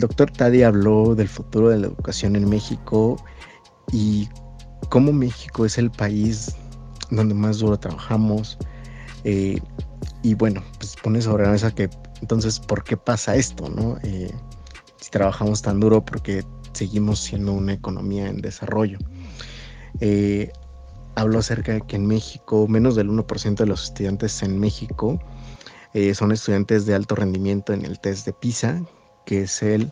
[0.00, 3.16] doctor Taddy habló del futuro de la educación en México
[3.92, 4.28] y
[4.88, 6.54] cómo México es el país
[7.10, 8.58] donde más duro trabajamos.
[9.24, 9.60] Eh,
[10.22, 11.88] y bueno, pues pone sobre la mesa que
[12.20, 13.68] entonces, ¿por qué pasa esto?
[13.68, 13.96] No?
[15.08, 18.98] Eh, trabajamos tan duro, porque seguimos siendo una economía en desarrollo.
[20.00, 20.52] Eh,
[21.14, 25.18] habló acerca de que en México menos del 1% de los estudiantes en México
[26.14, 28.84] son estudiantes de alto rendimiento en el test de PISA,
[29.26, 29.90] que es el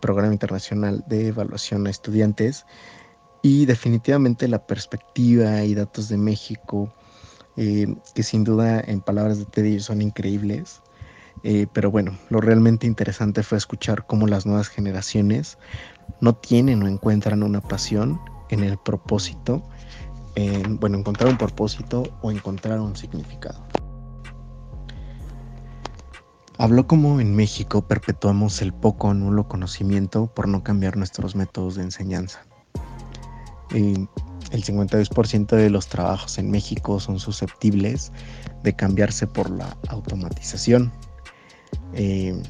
[0.00, 2.66] Programa Internacional de Evaluación a Estudiantes,
[3.44, 6.90] y definitivamente la perspectiva y datos de México,
[7.58, 10.80] eh, que sin duda en palabras de Teddy son increíbles.
[11.44, 15.58] Eh, pero bueno, lo realmente interesante fue escuchar cómo las nuevas generaciones
[16.20, 18.20] no tienen o encuentran una pasión
[18.50, 19.62] en el propósito,
[20.34, 23.62] en, bueno, encontrar un propósito o encontrar un significado.
[26.58, 31.76] Habló como en México perpetuamos el poco o nulo conocimiento por no cambiar nuestros métodos
[31.76, 32.44] de enseñanza
[34.54, 38.12] el 52% de los trabajos en México son susceptibles
[38.62, 40.92] de cambiarse por la automatización.
[41.94, 42.40] Eh,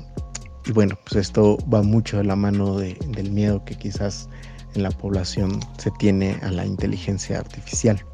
[0.67, 4.29] y bueno, pues esto va mucho de la mano del miedo que quizás
[4.75, 8.05] en la población se tiene a la inteligencia artificial.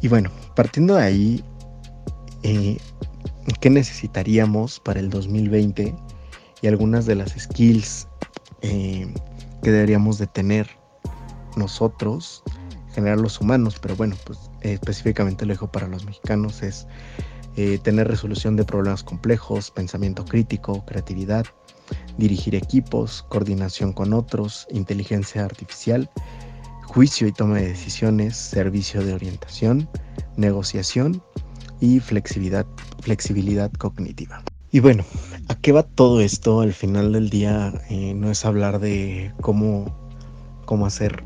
[0.00, 1.44] Y bueno, partiendo de ahí,
[2.42, 2.78] eh,
[3.60, 5.94] ¿qué necesitaríamos para el 2020?
[6.62, 8.08] Y algunas de las skills
[8.62, 9.12] eh,
[9.62, 10.68] que deberíamos de tener
[11.56, 12.42] nosotros,
[12.94, 16.86] generar los humanos, pero bueno, pues específicamente lo dejo para los mexicanos, es
[17.56, 21.46] eh, tener resolución de problemas complejos, pensamiento crítico, creatividad,
[22.16, 26.08] dirigir equipos, coordinación con otros, inteligencia artificial,
[26.84, 29.88] juicio y toma de decisiones, servicio de orientación,
[30.36, 31.22] negociación
[31.80, 32.66] y flexibilidad,
[33.00, 34.42] flexibilidad cognitiva.
[34.72, 35.04] Y bueno,
[35.48, 36.60] ¿a qué va todo esto?
[36.60, 39.92] Al final del día eh, no es hablar de cómo,
[40.64, 41.24] cómo hacer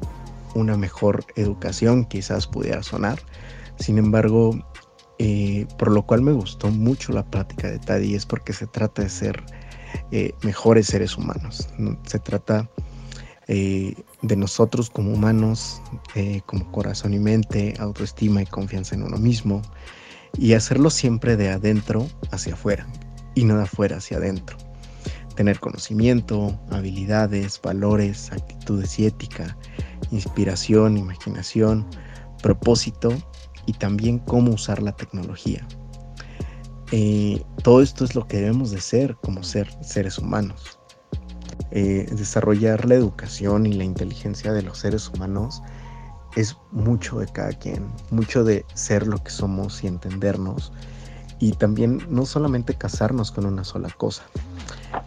[0.54, 3.18] una mejor educación, quizás pudiera sonar.
[3.78, 4.56] Sin embargo,
[5.18, 9.02] eh, por lo cual me gustó mucho la plática de Taddy es porque se trata
[9.02, 9.42] de ser
[10.10, 11.68] eh, mejores seres humanos.
[12.06, 12.68] Se trata
[13.46, 15.80] eh, de nosotros como humanos,
[16.46, 19.62] como corazón y mente, autoestima y confianza en uno mismo,
[20.36, 22.86] y hacerlo siempre de adentro hacia afuera
[23.34, 24.56] y no de afuera hacia adentro.
[25.36, 29.56] Tener conocimiento, habilidades, valores, actitudes y ética,
[30.10, 31.86] inspiración, imaginación,
[32.42, 33.12] propósito
[33.66, 35.66] y también cómo usar la tecnología.
[36.92, 40.78] Eh, todo esto es lo que debemos de ser como ser, seres humanos.
[41.70, 45.62] Eh, desarrollar la educación y la inteligencia de los seres humanos
[46.36, 50.72] es mucho de cada quien, mucho de ser lo que somos y entendernos
[51.40, 54.22] y también no solamente casarnos con una sola cosa.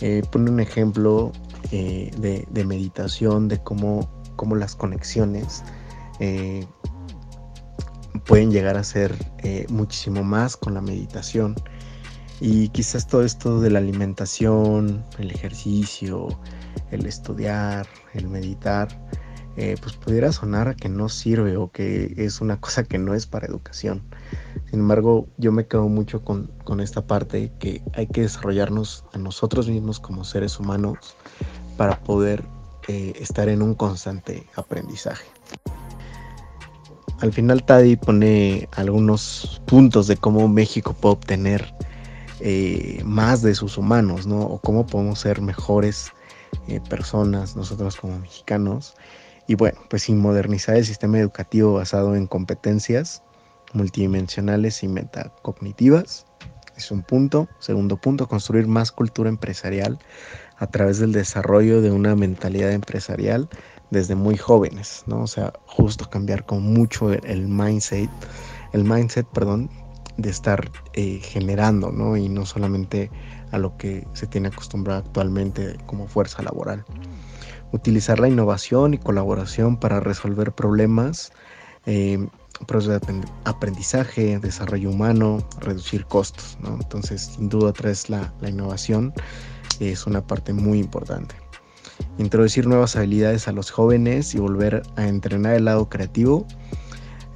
[0.02, 1.32] Eh, pone un ejemplo
[1.72, 5.64] de, de, meditación, de cómo cómo las conexiones
[6.22, 6.66] eh,
[8.28, 11.56] pueden llegar a ser eh, muchísimo más con la meditación.
[12.40, 16.28] Y quizás todo esto de la alimentación, el ejercicio,
[16.92, 18.90] el estudiar, el meditar,
[19.56, 23.16] eh, pues pudiera sonar a que no sirve o que es una cosa que no
[23.16, 24.04] es para educación.
[24.70, 29.68] Sin embargo, yo me quedo mucho con, esta parte que hay que desarrollarnos a nosotros
[29.68, 31.16] mismos como seres humanos
[31.76, 32.44] para poder
[32.88, 35.26] eh, estar en un constante aprendizaje.
[37.20, 41.74] Al final Tadi pone algunos puntos de cómo México puede obtener
[42.40, 44.42] eh, más de sus humanos, ¿no?
[44.42, 46.12] O cómo podemos ser mejores
[46.90, 48.96] personas nosotros como mexicanos
[49.48, 53.24] y bueno, pues sin modernizar el sistema educativo basado en competencias
[53.74, 56.26] multidimensionales y metacognitivas.
[56.76, 57.48] Es un punto.
[57.60, 59.98] Segundo punto, construir más cultura empresarial
[60.58, 63.50] a través del desarrollo de una mentalidad empresarial
[63.92, 65.22] desde muy jóvenes, ¿no?
[65.22, 68.10] O sea, justo cambiar con mucho el, mindset,
[68.74, 69.70] el mindset, perdón,
[70.18, 72.18] de estar eh, generando, ¿no?
[72.18, 73.10] Y no solamente
[73.52, 76.84] a lo que se tiene acostumbrado actualmente como fuerza laboral
[77.72, 81.32] utilizar la innovación y colaboración para resolver problemas,
[81.86, 82.28] eh,
[82.66, 86.58] procesos de aprendizaje, desarrollo humano, reducir costos.
[86.64, 89.14] Entonces, sin duda, tras la, la innovación
[89.80, 91.36] es una parte muy importante.
[92.18, 96.46] Introducir nuevas habilidades a los jóvenes y volver a entrenar el lado creativo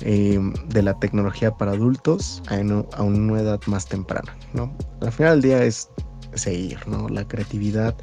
[0.02, 0.40] eh,
[0.70, 4.36] de la tecnología para adultos a, a, una edad más temprana.
[4.54, 4.76] ¿no?
[5.02, 5.90] Al final del día es
[6.34, 7.10] seguir, ¿no?
[7.10, 7.96] La creatividad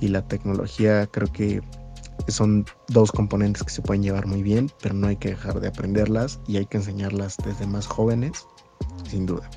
[0.00, 1.62] y la tecnología creo que
[2.28, 5.68] son dos componentes que se pueden llevar muy bien, pero no hay que dejar de
[5.68, 8.46] aprenderlas y hay que enseñarlas desde más jóvenes,
[9.08, 9.48] sin duda.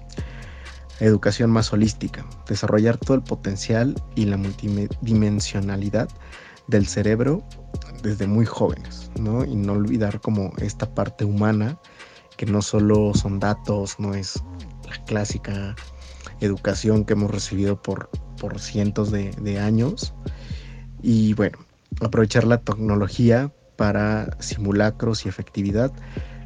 [1.00, 6.08] Educación más holística, desarrollar todo el potencial y la multidimensionalidad
[6.68, 7.44] del cerebro
[8.04, 9.44] desde muy jóvenes, ¿no?
[9.44, 11.80] Y no olvidar como esta parte humana,
[12.38, 14.42] que no solo son datos, no es
[14.88, 15.76] la clásica
[16.40, 20.14] educación que hemos recibido por, por cientos de, de años.
[21.02, 21.60] Y bueno,
[22.02, 25.92] aprovechar la tecnología para simulacros y efectividad,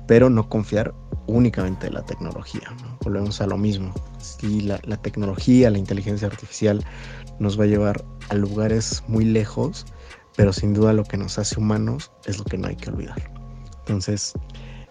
[0.07, 0.93] pero no confiar
[1.27, 2.73] únicamente en la tecnología.
[3.03, 3.93] Volvemos a lo mismo.
[4.19, 6.83] Si la, la, tecnología, la inteligencia artificial
[7.39, 9.85] nos va a llevar a lugares muy lejos,
[10.35, 13.31] pero sin duda lo que nos hace humanos es lo que no hay que olvidar.
[13.79, 14.33] Entonces,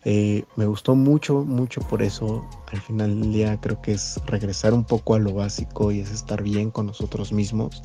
[0.09, 2.49] eh, me gustó mucho, mucho por eso.
[2.71, 6.13] Al final del día creo que es regresar un poco a lo básico y es
[6.13, 7.83] estar bien con nosotros mismos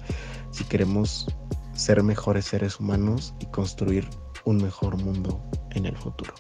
[0.52, 1.28] si queremos
[1.74, 4.08] ser mejores seres humanos y construir
[4.46, 6.36] un mejor mundo en el futuro.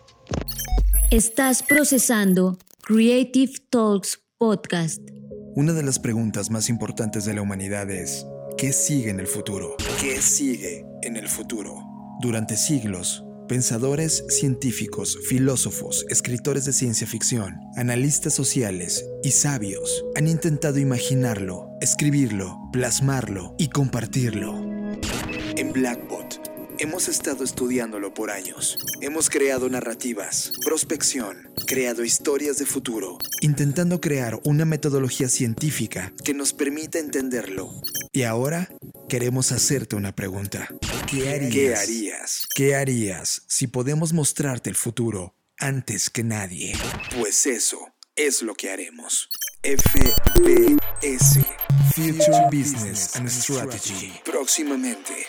[1.12, 5.01] Estás procesando Creative Talks Podcast.
[5.57, 8.26] Una de las preguntas más importantes de la humanidad es,
[8.57, 9.76] ¿qué sigue en el futuro?
[9.99, 11.84] ¿Qué sigue en el futuro?
[12.22, 20.80] Durante siglos, Pensadores, científicos, filósofos, escritores de ciencia ficción, analistas sociales y sabios han intentado
[20.80, 24.53] imaginarlo, escribirlo, plasmarlo y compartirlo.
[25.57, 26.20] En Blackbot
[26.82, 28.75] hemos estado estudiándolo por años.
[29.01, 36.53] Hemos creado narrativas, prospección, creado historias de futuro, intentando crear una metodología científica que nos
[36.53, 37.69] permita entenderlo.
[38.11, 38.67] Y ahora
[39.07, 40.69] queremos hacerte una pregunta.
[41.07, 42.47] ¿Qué harías?
[42.55, 43.43] ¿Qué harías?
[43.47, 46.73] si podemos mostrarte el futuro antes que nadie?
[47.15, 49.29] Pues eso es lo que haremos.
[49.61, 51.45] FBS
[51.93, 54.13] Future Business and Strategy.
[54.25, 55.27] Próximamente.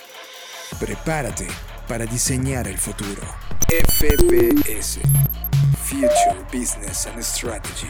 [0.78, 1.46] Prepárate
[1.86, 3.22] para diseñar el futuro.
[3.68, 4.98] FBS
[5.84, 7.86] Future Business and Strategy.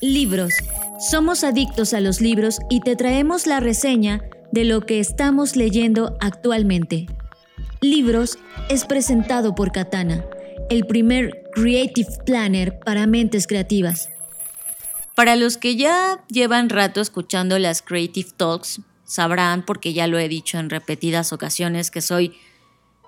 [0.00, 0.54] Libros.
[1.10, 4.22] Somos adictos a los libros y te traemos la reseña
[4.52, 7.06] de lo que estamos leyendo actualmente.
[7.80, 10.24] Libros es presentado por Katana,
[10.70, 14.10] el primer Creative Planner para mentes creativas.
[15.14, 18.80] Para los que ya llevan rato escuchando las Creative Talks,
[19.14, 22.36] sabrán, porque ya lo he dicho en repetidas ocasiones, que soy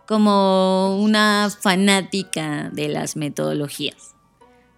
[0.06, 4.14] como una fanática de las metodologías.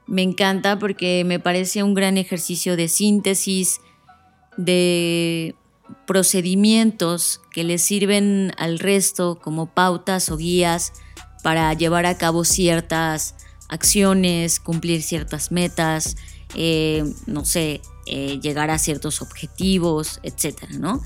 [0.07, 3.83] Me encanta porque me parece un gran ejercicio de síntesis,
[4.57, 5.55] de
[6.07, 10.95] procedimientos que le sirven al resto como pautas o guías
[11.43, 13.35] para llevar a cabo ciertas
[13.69, 16.17] acciones, cumplir ciertas metas,
[16.55, 21.03] eh, no sé, eh, llegar a ciertos objetivos, etcétera, ¿no?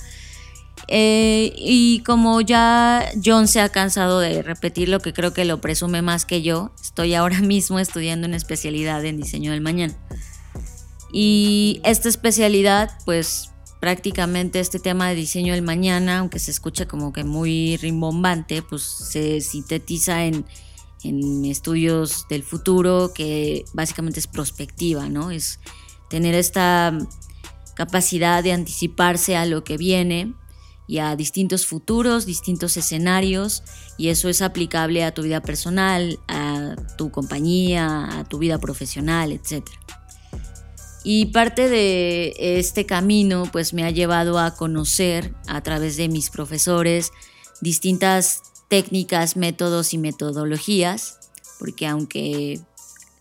[0.88, 5.61] Eh, y como ya John se ha cansado de repetir lo que creo que lo
[5.61, 9.96] presume más que yo, estoy ahora mismo estudiando una especialidad en diseño del mañana.
[11.12, 13.50] Y esta especialidad, pues
[13.80, 18.82] prácticamente este tema de diseño del mañana, aunque se escucha como que muy rimbombante, pues
[18.82, 20.46] se sintetiza en,
[21.03, 25.32] en estudios del futuro que básicamente es prospectiva, ¿no?
[25.32, 25.59] Es
[26.12, 26.92] tener esta
[27.74, 30.34] capacidad de anticiparse a lo que viene
[30.86, 33.62] y a distintos futuros, distintos escenarios,
[33.96, 39.32] y eso es aplicable a tu vida personal, a tu compañía, a tu vida profesional,
[39.32, 39.66] etc.
[41.02, 46.28] Y parte de este camino pues me ha llevado a conocer a través de mis
[46.28, 47.10] profesores
[47.62, 51.20] distintas técnicas, métodos y metodologías,
[51.58, 52.60] porque aunque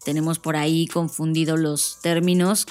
[0.04, 2.66] tenemos por ahí confundido los términos,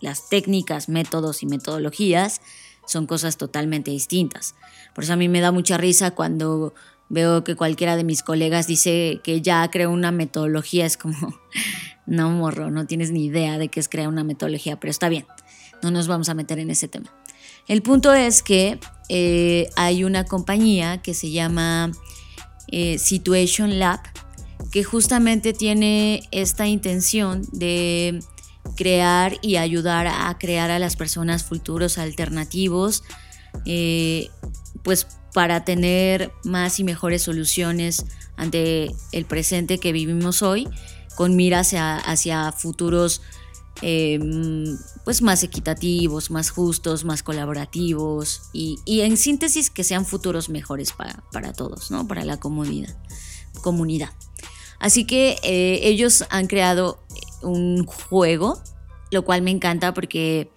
[0.00, 2.40] las técnicas, métodos y metodologías
[2.86, 4.54] son cosas totalmente distintas.
[4.94, 6.74] Por eso a mí me da mucha risa cuando
[7.08, 11.38] veo que cualquiera de mis colegas dice que ya creó una metodología, es como,
[12.06, 15.26] no morro, no tienes ni idea de qué es crear una metodología, pero está bien,
[15.82, 17.12] no nos vamos a meter en ese tema.
[17.68, 21.92] El punto es que eh, hay una compañía que se llama
[22.68, 24.00] eh, Situation Lab,
[24.70, 28.20] que justamente tiene esta intención de
[28.76, 33.02] crear y ayudar a crear a las personas futuros alternativos,
[33.66, 34.30] eh,
[34.82, 38.04] pues para tener más y mejores soluciones
[38.36, 40.68] ante el presente que vivimos hoy,
[41.14, 43.22] con miras hacia, futuros
[43.82, 50.92] em, pues más equitativos, más justos, más colaborativos y, en síntesis que sean futuros mejores
[50.92, 52.08] para, todos, ¿no?
[52.08, 52.96] para la comunidad.
[53.62, 54.10] comunidad.
[54.78, 56.98] Así que eh, ellos han creado
[57.42, 58.62] un juego,
[59.10, 60.50] lo cual me encanta porque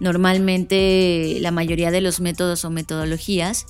[0.00, 3.66] normalmente la mayoría de los métodos o metodologías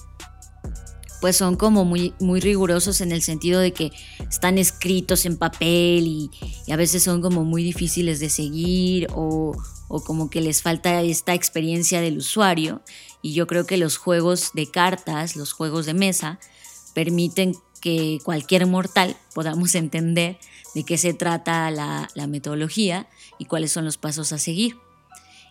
[1.20, 3.92] pues son como muy, muy rigurosos en el sentido de que
[4.30, 6.30] están escritos en papel y,
[6.72, 9.52] a veces son como muy difíciles de seguir o,
[9.88, 12.80] o, como que les falta esta experiencia del usuario.
[13.22, 16.38] Y yo creo que los juegos de cartas, los juegos de mesa,
[16.94, 20.38] permiten que cualquier mortal podamos entender
[20.74, 23.08] de qué se trata la, metodología
[23.38, 24.76] y cuáles son los pasos a seguir.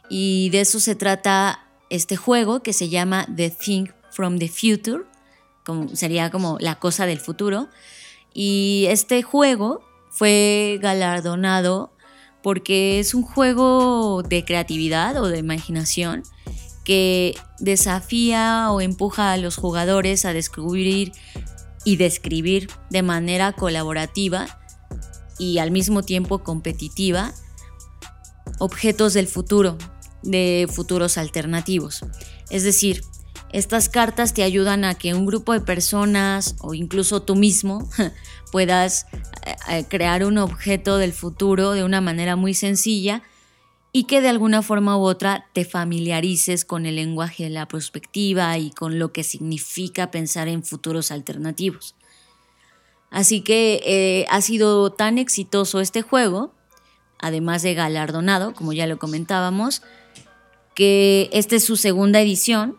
[0.10, 5.04] Y de eso se trata este juego que se llama The Thing from the Future,
[5.66, 7.68] como, sería como la cosa del futuro.
[8.34, 11.92] Y este juego fue galardonado
[12.42, 16.24] porque es un juego de creatividad o de imaginación
[16.86, 21.12] que desafía o empuja a los jugadores a descubrir
[21.86, 24.60] y describir de manera colaborativa
[25.40, 27.34] y al mismo tiempo competitiva
[28.60, 29.78] objetos del futuro,
[30.22, 32.02] de futuros alternativos.
[32.50, 33.02] Es decir,
[33.52, 37.90] estas cartas te ayudan a que un grupo de personas o incluso tú mismo
[38.52, 39.08] puedas
[39.46, 43.24] eh, eh, crear un objeto del futuro de una manera muy sencilla
[43.92, 48.56] y que de alguna forma u otra te familiarices con el lenguaje de la perspectiva
[48.60, 51.96] y con lo que significa pensar en futuros alternativos.
[53.12, 56.54] Así que eh, ha sido tan exitoso este juego,
[57.18, 59.82] además de galardonado, como ya lo comentábamos,
[60.76, 62.78] que esta es su segunda edición.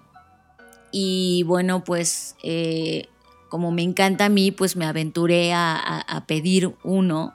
[0.93, 3.09] Y bueno, pues eh,
[3.49, 7.35] como me encanta a mí, pues me aventuré a, pedir uno.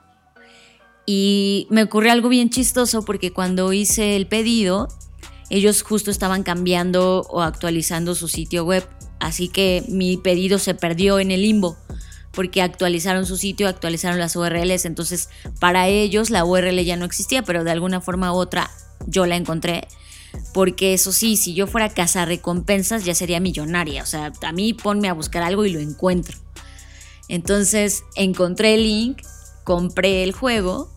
[1.04, 4.88] Y me ocurrió algo bien chistoso porque cuando hice el pedido,
[5.50, 8.88] ellos justo estaban cambiando o actualizando su sitio web.
[9.20, 11.76] Así que mi pedido se perdió en el limbo
[12.32, 17.42] porque actualizaron su sitio, actualizaron las URLs, entonces para ellos la URL ya no existía,
[17.42, 18.70] pero de alguna forma u otra
[19.06, 19.88] yo la encontré.
[20.52, 24.02] Porque eso sí, si yo fuera casa recompensas ya sería millonaria.
[24.02, 26.38] O sea, a mí ponme a buscar algo y lo encuentro.
[27.28, 29.22] Entonces encontré el link,
[29.64, 30.95] compré el juego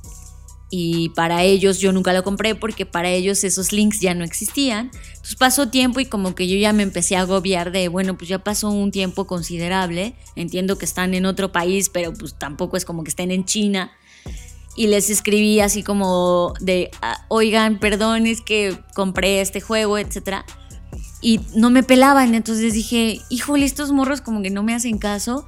[0.70, 4.92] y para ellos yo nunca lo compré porque para ellos esos links ya no existían.
[5.08, 8.30] Entonces pasó tiempo y como que yo ya me empecé a agobiar de, bueno, pues
[8.30, 12.86] ya pasó un tiempo considerable, entiendo que están en otro país, pero pues tampoco es
[12.86, 13.92] como que estén en China.
[14.76, 20.46] Y les escribí así como de, ah, oigan, perdón, es que compré este juego, etc.
[21.22, 25.48] Y no me pelaban, entonces dije, híjole, estos morros como que no me hacen caso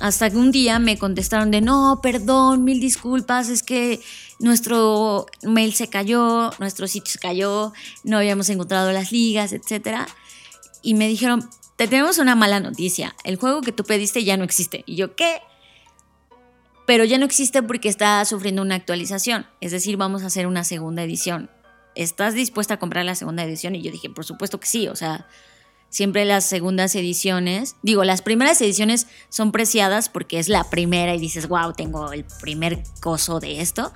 [0.00, 4.00] hasta que un día me contestaron de, no, perdón, mil disculpas, es que
[4.38, 7.72] nuestro mail se cayó, nuestro sitio se cayó,
[8.04, 10.06] no habíamos encontrado las ligas, etc.
[10.82, 14.44] Y me dijeron, te tenemos una mala noticia, el juego que tú pediste ya no
[14.44, 14.84] existe.
[14.86, 15.40] Y yo, ¿qué?
[16.86, 20.64] Pero ya no existe porque está sufriendo una actualización, es decir, vamos a hacer una
[20.64, 21.50] segunda edición.
[21.94, 23.74] ¿Estás dispuesta a comprar la segunda edición?
[23.74, 25.26] Y yo dije, por supuesto que sí, o sea,
[25.90, 31.20] siempre las segundas ediciones, digo, las primeras ediciones son preciadas porque es la primera y
[31.20, 33.92] dices, wow, tengo el primer coso de esto.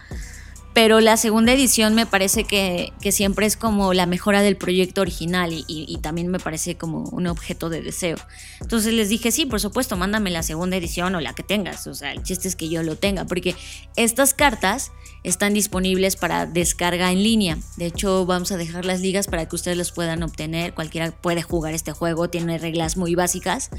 [0.74, 5.50] Pero la segunda edición me parece que, siempre es como la mejora del proyecto original
[5.52, 8.16] y, también me parece como un objeto de deseo.
[8.60, 11.86] Entonces les dije, sí, por supuesto, mándame la segunda edición o la que tengas.
[11.86, 13.54] O sea, el chiste es que yo lo tenga, porque
[13.96, 14.92] estas cartas
[15.24, 17.58] están disponibles para descarga en línea.
[17.76, 20.72] De hecho, vamos a dejar las ligas para que ustedes los puedan obtener.
[20.72, 23.70] Cualquiera puede jugar este juego, tiene reglas muy básicas.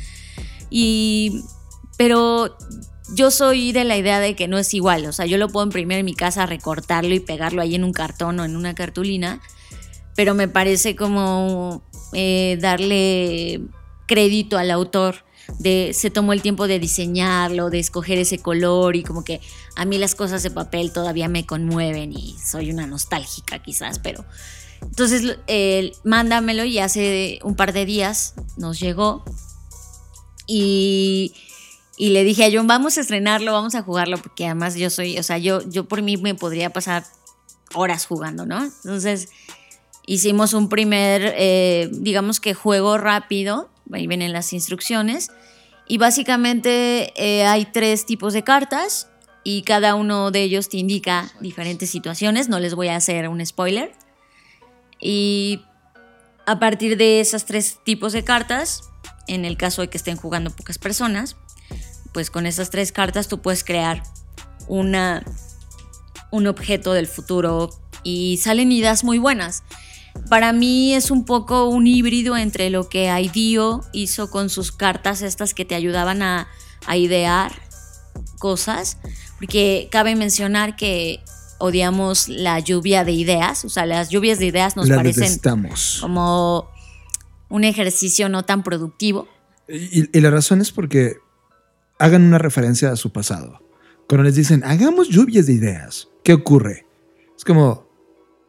[0.70, 1.44] Y...
[1.96, 2.58] Pero
[3.10, 5.66] yo soy de la idea de que no es igual, o sea, yo lo puedo
[5.66, 9.42] imprimir en mi casa, recortarlo y pegarlo ahí en un cartón o en una cartulina,
[10.16, 11.84] pero me parece como
[12.14, 13.62] eh, darle
[14.08, 15.26] crédito al autor
[15.60, 19.42] de se tomó el tiempo de diseñarlo, de escoger ese color y como que
[19.76, 24.24] a mí las cosas de papel todavía me conmueven y soy una nostálgica quizás, pero
[24.82, 25.38] entonces
[26.04, 29.24] mándamelo y hace un par de días nos llegó
[30.48, 31.34] y
[31.98, 35.18] y le dije a John, vamos a estrenarlo, vamos a jugarlo, porque además yo soy,
[35.20, 37.06] o sea, yo, yo por mí me podría pasar
[37.76, 38.64] horas jugando, ¿no?
[38.64, 39.30] Entonces
[40.06, 45.30] hicimos un primer, eh, digamos que juego rápido, ahí vienen las instrucciones,
[45.88, 49.10] y básicamente eh, hay tres tipos de cartas
[49.44, 53.46] y cada uno de ellos te indica diferentes situaciones, no les voy a hacer un
[53.46, 53.94] spoiler.
[55.00, 55.62] Y
[56.46, 58.90] a partir de esos tres tipos de cartas,
[59.28, 61.36] en el caso de que estén jugando pocas personas,
[62.14, 64.04] pues con esas tres cartas tú puedes crear
[64.68, 65.24] una,
[66.32, 67.70] un objeto del futuro
[68.04, 69.64] y salen ideas muy buenas.
[70.30, 75.22] Para mí es un poco un híbrido entre lo que IDEO hizo con sus cartas
[75.22, 76.48] estas que te ayudaban a,
[76.96, 77.54] idear
[78.40, 78.98] cosas,
[79.40, 81.24] porque cabe mencionar que
[81.60, 85.40] odiamos la lluvia de ideas, o sea, las lluvias de ideas nos parecen
[86.02, 86.70] como
[87.48, 89.30] un ejercicio no tan productivo.
[89.70, 91.20] y, la razón es porque
[92.04, 93.62] hagan una referencia a su pasado.
[94.10, 96.86] Cuando les dicen, hagamos lluvias de ideas, ¿qué ocurre?
[97.38, 97.88] Es como,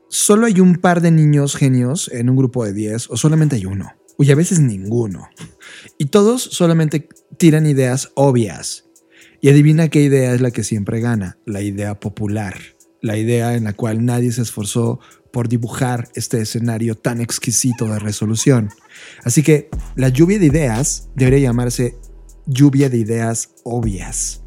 [0.08, 3.66] solo hay un par de niños genios en un grupo de 10 o solamente hay
[3.66, 3.92] uno.
[4.18, 5.28] Y a veces ninguno.
[5.98, 8.86] Y todos solamente tiran ideas obvias.
[9.40, 12.56] Y adivina qué idea es la que siempre gana, la idea popular,
[13.02, 14.98] la idea en la cual nadie se esforzó
[15.32, 18.70] por dibujar este escenario tan exquisito de resolución.
[19.22, 21.96] Así que la lluvia de ideas debería llamarse
[22.46, 24.42] lluvia de ideas obvias.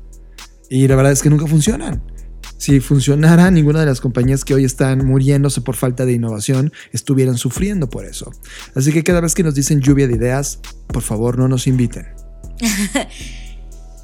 [0.69, 2.03] Y la verdad es que nunca funcionan.
[2.57, 7.37] Si funcionara, ninguna de las compañías que hoy están muriéndose por falta de innovación estuvieran
[7.37, 8.31] sufriendo por eso.
[8.75, 12.07] Así que cada vez que nos dicen lluvia de ideas, por favor no nos inviten.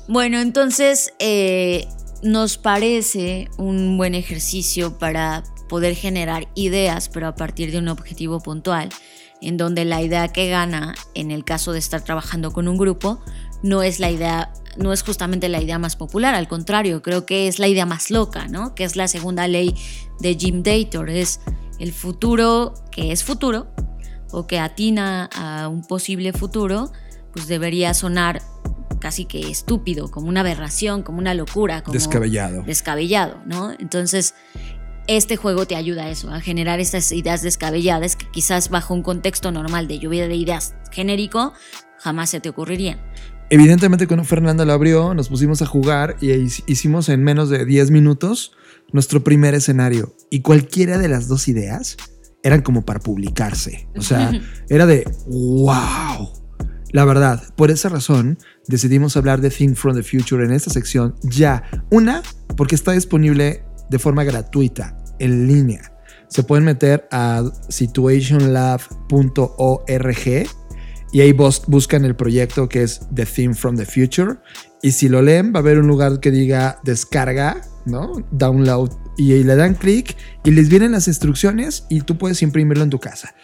[0.07, 1.87] bueno, entonces eh,
[2.21, 8.39] nos parece un buen ejercicio para poder generar ideas, pero a partir de un objetivo
[8.39, 8.89] puntual,
[9.41, 13.21] en donde la idea que gana, en el caso de estar trabajando con un grupo,
[13.63, 17.47] no es la idea, no es justamente la idea más popular, al contrario, creo que
[17.47, 18.75] es la idea más loca, ¿no?
[18.75, 19.73] Que es la segunda ley
[20.19, 21.39] de Jim Dator, es
[21.79, 23.67] el futuro que es futuro
[24.31, 26.91] o que atina a un posible futuro,
[27.31, 28.41] pues debería sonar
[28.99, 32.63] casi que estúpido, como una aberración, como una locura, como descabellado.
[32.63, 33.71] Descabellado, ¿no?
[33.79, 34.33] Entonces,
[35.07, 39.03] este juego te ayuda a eso, a generar estas ideas descabelladas que quizás bajo un
[39.03, 41.53] contexto normal de lluvia de ideas genérico
[42.03, 42.99] jamás se te ocurrirían.
[43.49, 47.91] Evidentemente cuando Fernanda lo abrió, nos pusimos a jugar y hicimos en menos de 10
[47.91, 48.53] minutos
[48.91, 50.15] nuestro primer escenario.
[50.29, 51.97] Y cualquiera de las dos ideas
[52.43, 53.87] eran como para publicarse.
[53.95, 54.31] O sea,
[54.69, 56.29] era de wow.
[56.91, 58.37] La verdad, por esa razón
[58.67, 61.63] decidimos hablar de Think from the Future en esta sección ya.
[61.89, 62.21] Una,
[62.55, 65.91] porque está disponible de forma gratuita, en línea.
[66.27, 70.47] Se pueden meter a situationlab.org
[71.13, 74.37] y ahí buscan el proyecto que es The Theme from the Future.
[74.81, 78.25] Y si lo leen, va a haber un lugar que diga descarga, ¿no?
[78.31, 78.89] Download.
[79.15, 82.89] Y ahí le dan clic y les vienen las instrucciones y tú puedes imprimirlo en
[82.89, 83.35] tu casa.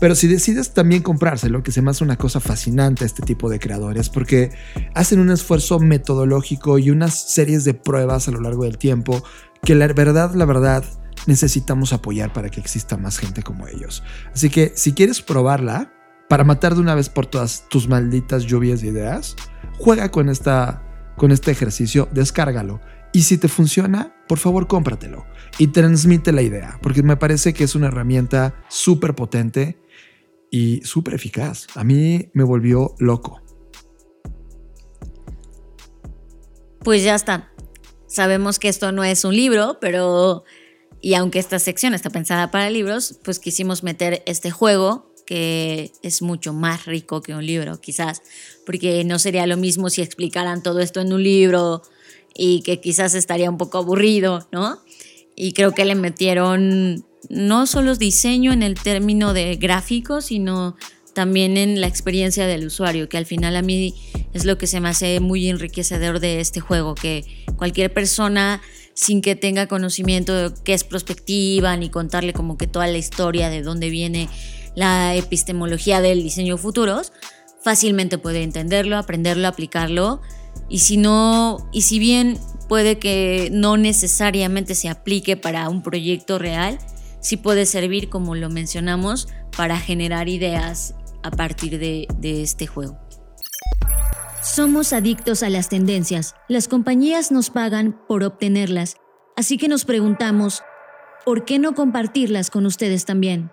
[0.00, 3.48] Pero si decides también comprárselo, que se me hace una cosa fascinante a este tipo
[3.48, 4.50] de creadores, porque
[4.94, 9.24] hacen un esfuerzo metodológico y unas series de pruebas a lo largo del tiempo
[9.62, 10.84] que la verdad, la verdad,
[11.26, 14.02] necesitamos apoyar para que exista más gente como ellos.
[14.34, 15.90] Así que si quieres probarla,
[16.28, 19.36] para matar de una vez por todas tus malditas lluvias de ideas,
[19.78, 20.82] juega con, esta,
[21.16, 22.80] con este ejercicio, descárgalo.
[23.12, 25.24] Y si te funciona, por favor cómpratelo
[25.58, 29.78] y transmite la idea, porque me parece que es una herramienta súper potente
[30.50, 31.66] y súper eficaz.
[31.74, 33.40] A mí me volvió loco.
[36.80, 37.50] Pues ya está.
[38.06, 40.44] Sabemos que esto no es un libro, pero
[41.00, 46.22] y aunque esta sección está pensada para libros, pues quisimos meter este juego que es
[46.22, 48.22] mucho más rico que un libro, quizás,
[48.66, 51.82] porque no sería lo mismo si explicaran todo esto en un libro
[52.34, 54.80] y que quizás estaría un poco aburrido, ¿no?
[55.36, 60.76] y creo que le metieron no solo diseño en el término de gráfico, sino
[61.14, 63.94] también en la experiencia del usuario, que al final a mí
[64.32, 67.24] es lo que se me hace muy enriquecedor de este juego, que
[67.56, 68.60] cualquier persona
[68.94, 73.48] sin que tenga conocimiento de qué es prospectiva, ni contarle como que toda la historia
[73.48, 74.28] de dónde viene
[74.74, 77.12] la epistemología del diseño futuros,
[77.62, 80.20] fácilmente puede entenderlo, aprenderlo, aplicarlo.
[80.68, 86.38] Y si no, y si bien puede que no necesariamente se aplique para un proyecto
[86.38, 86.78] real,
[87.20, 92.98] sí puede servir, como lo mencionamos, para generar ideas a partir de, de este juego.
[94.42, 96.34] Somos adictos a las tendencias.
[96.48, 98.96] Las compañías nos pagan por obtenerlas.
[99.36, 100.62] Así que nos preguntamos,
[101.24, 103.50] ¿por qué no compartirlas con ustedes también?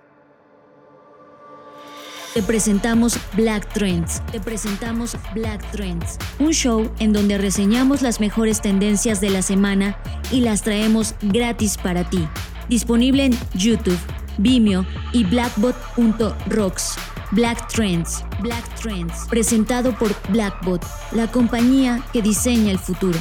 [2.33, 4.21] Te presentamos Black Trends.
[4.31, 9.97] Te presentamos Black Trends, un show en donde reseñamos las mejores tendencias de la semana
[10.31, 12.25] y las traemos gratis para ti.
[12.69, 13.99] Disponible en YouTube,
[14.37, 16.95] Vimeo y blackbot.rocks.
[17.31, 23.19] Black Trends, Black Trends, presentado por Blackbot, la compañía que diseña el futuro.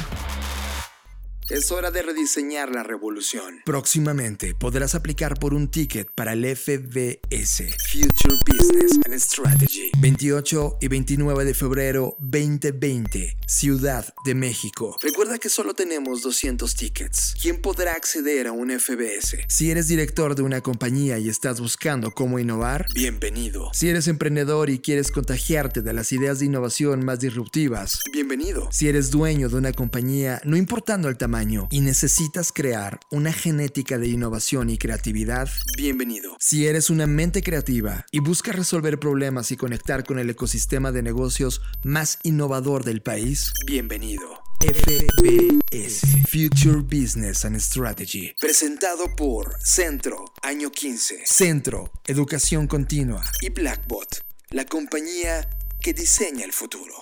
[1.51, 3.59] Es hora de rediseñar la revolución.
[3.65, 9.91] Próximamente podrás aplicar por un ticket para el FBS, Future Business and Strategy.
[9.99, 14.95] 28 y 29 de febrero 2020, Ciudad de México.
[15.01, 17.35] Recuerda que solo tenemos 200 tickets.
[17.41, 19.39] ¿Quién podrá acceder a un FBS?
[19.49, 23.71] Si eres director de una compañía y estás buscando cómo innovar, bienvenido.
[23.73, 28.69] Si eres emprendedor y quieres contagiarte de las ideas de innovación más disruptivas, bienvenido.
[28.71, 33.97] Si eres dueño de una compañía, no importando el tamaño, y necesitas crear una genética
[33.97, 36.35] de innovación y creatividad, bienvenido.
[36.39, 41.01] Si eres una mente creativa y buscas resolver problemas y conectar con el ecosistema de
[41.01, 44.39] negocios más innovador del país, bienvenido.
[44.61, 54.23] FBS, Future Business and Strategy, presentado por Centro, año 15, Centro, Educación Continua y Blackbot,
[54.51, 55.49] la compañía
[55.81, 56.93] que diseña el futuro.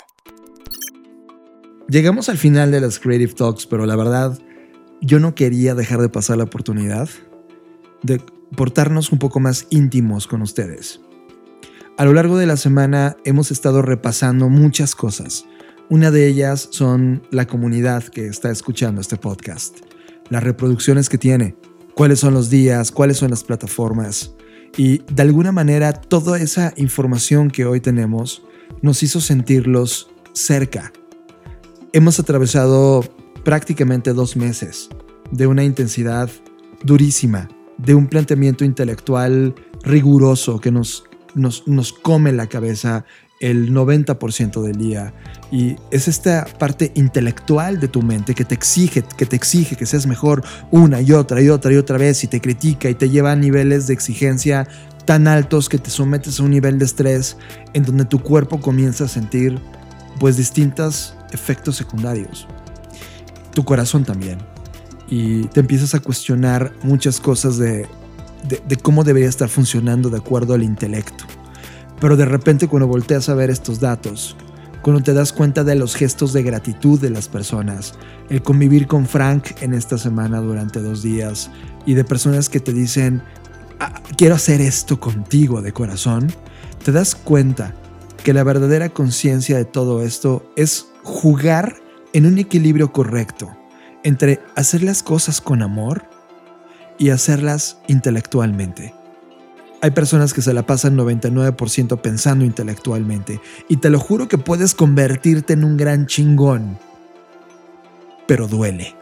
[1.90, 4.38] Llegamos al final de las Creative Talks, pero la verdad,
[5.02, 7.10] yo no quería dejar de pasar la oportunidad
[8.04, 8.22] de
[8.56, 11.02] portarnos un poco más íntimos con ustedes.
[11.98, 15.46] A lo largo de la semana hemos estado repasando muchas cosas.
[15.90, 19.80] Una de ellas son la comunidad que está escuchando este podcast,
[20.30, 21.56] las reproducciones que tiene,
[21.96, 24.36] cuáles son los días, cuáles son las plataformas.
[24.78, 28.44] Y de alguna manera toda esa información que hoy tenemos
[28.84, 30.94] nos hizo sentirlos cerca,
[31.92, 33.04] Hemos atravesado
[33.44, 34.90] prácticamente dos meses
[35.32, 36.30] de una intensidad
[36.84, 43.06] durísima, de un planteamiento intelectual riguroso que nos, nos, nos come la cabeza
[43.40, 45.16] el 90% del día.
[45.52, 49.88] Y es esta parte intelectual de tu mente que te exige, que te exige que
[49.88, 53.10] seas mejor una y otra y otra y otra vez y te critica y te
[53.10, 54.68] lleva a niveles de exigencia
[55.06, 57.36] tan altos que te sometes a un nivel de estrés
[57.74, 59.60] en donde tu cuerpo comienza a sentir
[60.20, 62.48] pues distintas efectos secundarios.
[63.54, 64.40] Tu corazón también.
[65.10, 67.88] Y te empiezas a cuestionar muchas cosas de,
[68.48, 71.26] de, cómo debería estar funcionando de acuerdo al intelecto.
[72.00, 74.36] Pero de repente cuando volteas a ver estos datos,
[74.82, 77.96] cuando te das cuenta de los gestos de gratitud de las personas,
[78.30, 81.50] el convivir con Frank en esta semana durante dos días
[81.86, 83.22] y de personas que te dicen,
[83.80, 86.32] ah, quiero hacer esto contigo de corazón,
[86.84, 87.74] te das cuenta
[88.24, 91.76] que la verdadera conciencia de todo esto es jugar
[92.14, 93.56] en un equilibrio correcto
[94.04, 96.04] entre hacer las cosas con amor
[96.98, 98.94] y hacerlas intelectualmente.
[99.82, 103.40] Hay personas que se la pasan 99% pensando intelectualmente
[103.70, 106.78] y te lo juro que puedes convertirte en un gran chingón,
[108.28, 108.96] pero duele.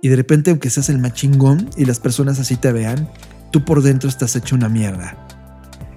[0.00, 3.10] Y de repente aunque seas el más chingón y las personas así te vean,
[3.50, 5.16] tú por dentro estás hecho una mierda.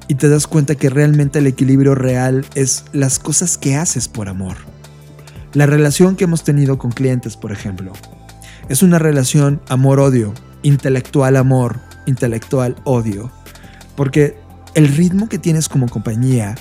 [0.10, 4.28] Y te das cuenta que realmente el equilibrio real es las cosas que haces por
[4.28, 4.73] amor.
[5.54, 7.93] La relación que hemos tenido con clientes, por ejemplo,
[8.70, 10.34] es una relación amor-odio,
[10.64, 13.32] intelectual amor, intelectual odio.
[13.95, 14.36] Porque
[14.74, 16.56] el ritmo que tienes como compañía,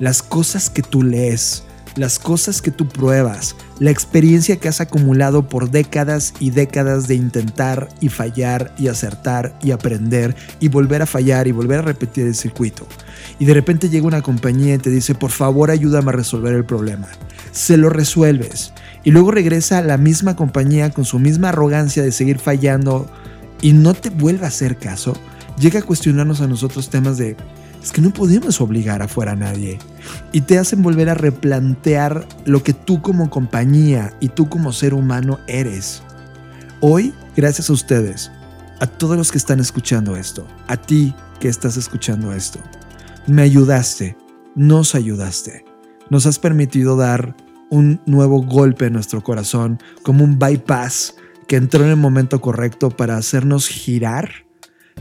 [0.00, 1.62] las cosas que tú lees,
[1.96, 7.14] las cosas que tú pruebas, la experiencia que has acumulado por décadas y décadas de
[7.14, 12.26] intentar y fallar y acertar y aprender y volver a fallar y volver a repetir
[12.26, 12.86] el circuito.
[13.38, 16.64] Y de repente llega una compañía y te dice, por favor ayúdame a resolver el
[16.64, 17.08] problema
[17.52, 18.72] se lo resuelves.
[19.04, 23.06] Y luego regresa la misma compañía con su misma arrogancia de seguir fallando
[23.60, 25.14] y no te vuelve a hacer caso.
[25.58, 27.36] Llega a cuestionarnos a nosotros temas de,
[27.82, 29.78] es que no podemos obligar afuera a nadie.
[30.30, 34.94] Y te hacen volver a replantear lo que tú como compañía y tú como ser
[34.94, 36.02] humano eres.
[36.80, 38.30] Hoy, gracias a ustedes,
[38.80, 42.60] a todos los que están escuchando esto, a ti que estás escuchando esto.
[43.26, 44.16] Me ayudaste,
[44.54, 45.64] nos ayudaste,
[46.10, 47.36] nos has permitido dar
[47.70, 51.14] un nuevo golpe en nuestro corazón, como un bypass
[51.48, 54.30] que entró en el momento correcto para hacernos girar,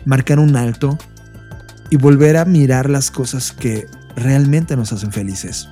[0.05, 0.97] marcar un alto
[1.91, 3.85] y volver a mirar las cosas que
[4.15, 5.67] realmente nos hacen felices.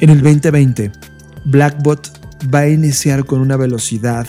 [0.00, 0.90] En el 2020,
[1.44, 2.10] Blackbot
[2.52, 4.26] va a iniciar con una velocidad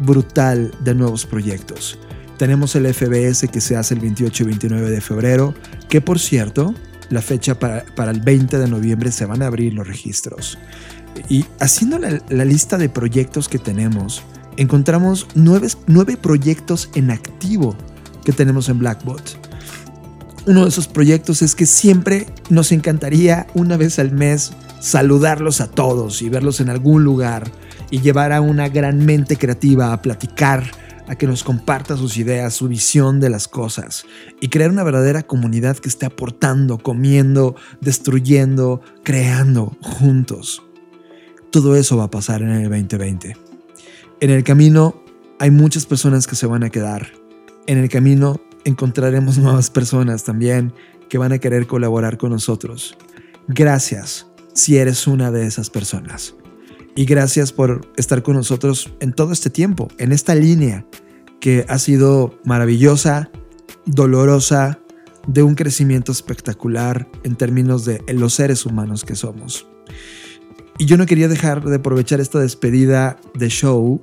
[0.00, 1.98] brutal de nuevos proyectos.
[2.36, 5.54] Tenemos el FBS que se hace el 28 y 29 de febrero,
[5.88, 6.74] que por cierto,
[7.08, 10.58] la fecha para, el 20 de noviembre se van a abrir los registros.
[11.30, 14.22] Y haciendo la, lista de proyectos que tenemos,
[14.56, 17.76] encontramos nueve, nueve proyectos en activo
[18.24, 19.45] que tenemos en Blackbot
[20.46, 25.68] uno de esos proyectos es que siempre nos encantaría una vez al mes saludarlos a
[25.68, 27.50] todos y verlos en algún lugar
[27.90, 30.64] y llevar a una gran mente creativa a platicar,
[31.08, 34.04] a que nos comparta sus ideas, su visión de las cosas
[34.40, 40.62] y crear una verdadera comunidad que esté aportando, comiendo, destruyendo, creando juntos.
[41.50, 43.36] Todo eso va a pasar en el 2020.
[44.20, 45.02] En el camino
[45.40, 47.12] hay muchas personas que se van a quedar.
[47.66, 50.74] En el camino encontraremos nuevas personas también
[51.08, 52.96] que van a querer colaborar con nosotros.
[53.48, 56.34] Gracias si eres una de esas personas.
[56.96, 60.84] Y gracias por estar con nosotros en todo este tiempo, en esta línea
[61.40, 63.30] que ha sido maravillosa,
[63.84, 64.80] dolorosa,
[65.26, 69.66] de un crecimiento espectacular en términos de los seres humanos que somos.
[70.78, 74.00] Y yo no quería dejar de aprovechar esta despedida de show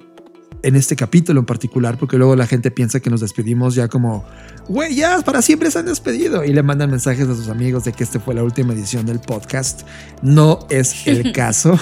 [0.64, 4.24] en este capítulo en particular, porque luego la gente piensa que nos despedimos ya como,
[4.70, 7.92] güey, ya para siempre se han despedido y le mandan mensajes a sus amigos de
[7.92, 9.82] que esta fue la última edición del podcast.
[10.22, 11.78] No es el caso,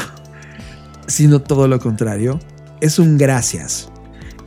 [1.07, 2.39] sino todo lo contrario.
[2.82, 3.89] Es un gracias.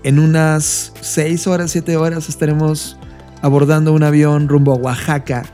[0.03, 2.99] En unas seis horas, siete horas estaremos
[3.41, 5.45] abordando un avión rumbo a Oaxaca,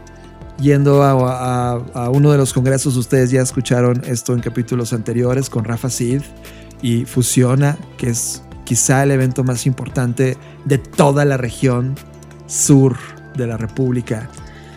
[0.58, 2.96] yendo a, a uno de los congresos.
[2.96, 6.22] Ustedes ya escucharon esto en capítulos anteriores con Rafa Sid
[6.80, 11.96] y Fusiona, que es quizá el evento más importante de toda la región
[12.46, 12.96] sur
[13.34, 14.30] de la República.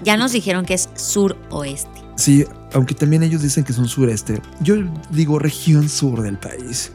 [0.03, 2.01] Ya nos dijeron que es sur-oeste.
[2.15, 4.41] Sí, aunque también ellos dicen que son sureste.
[4.61, 4.77] Yo
[5.11, 6.91] digo región sur del país.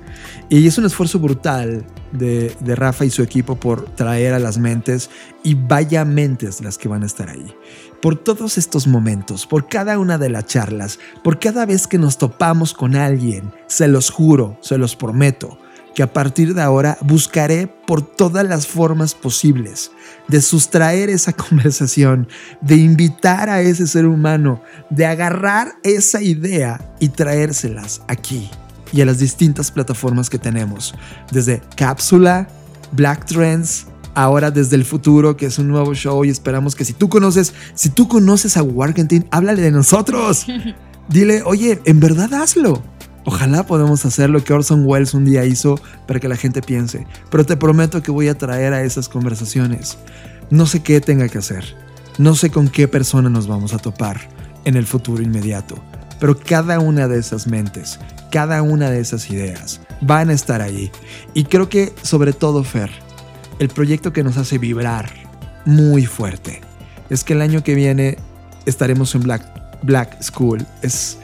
[0.49, 4.59] Y es un esfuerzo brutal de, de, Rafa y su equipo por traer a las
[4.59, 5.09] mentes
[5.45, 7.55] y vaya mentes las que van a estar ahí.
[8.03, 12.19] Por todos estos momentos, por cada una de las charlas, por cada vez que nos
[12.19, 15.61] topamos con alguien, se los juro, se los prometo,
[15.99, 19.91] que a partir de ahora buscaré por todas las formas posibles
[20.29, 22.29] de sustraer esa conversación,
[22.61, 28.49] de invitar a ese ser humano, de agarrar esa idea y traérselas aquí
[28.93, 30.95] y a las distintas plataformas que tenemos,
[31.33, 32.47] desde Cápsula,
[32.93, 36.93] Black Trends, ahora desde el futuro, que es un nuevo show y esperamos que si
[36.93, 40.47] tú conoces, si tú conoces a Warkentin, háblale de nosotros.
[41.09, 42.85] Dile, oye, en verdad hazlo.
[43.29, 47.07] Ojalá podamos hacer lo que Orson Welles un día hizo para que la gente piense,
[47.31, 49.99] pero te prometo que voy a traer a esas conversaciones.
[50.49, 51.77] No sé qué tenga que hacer,
[52.17, 54.19] no sé con qué persona nos vamos a topar
[54.65, 55.79] en el futuro inmediato,
[56.19, 58.01] pero cada una de esas mentes,
[58.31, 60.91] cada una de esas ideas van a estar ahí.
[61.35, 62.91] Y creo que sobre todo, Fer,
[63.59, 65.13] el proyecto que nos hace vibrar
[65.67, 66.63] muy fuerte
[67.11, 68.17] es que el año que viene
[68.65, 69.43] estaremos en Black,
[69.83, 70.65] Black School.
[70.81, 71.19] Es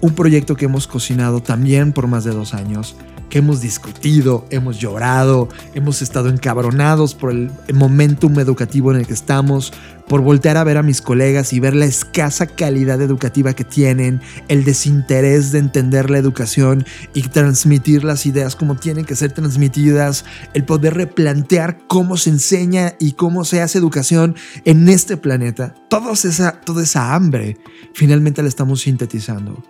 [0.00, 2.96] un proyecto que hemos cocinado también por más de dos años,
[3.28, 9.12] que hemos discutido, hemos llorado, hemos estado encabronados por el momentum educativo en el que
[9.12, 9.72] estamos,
[10.08, 14.22] por voltear a ver a mis colegas y ver la escasa calidad educativa que tienen,
[14.48, 20.24] el desinterés de entender la educación y transmitir las ideas como tienen que ser transmitidas,
[20.54, 25.74] el poder replantear cómo se enseña y cómo se hace educación en este planeta.
[25.90, 27.58] Toda esa, toda esa hambre
[27.92, 29.62] finalmente la estamos sintetizando.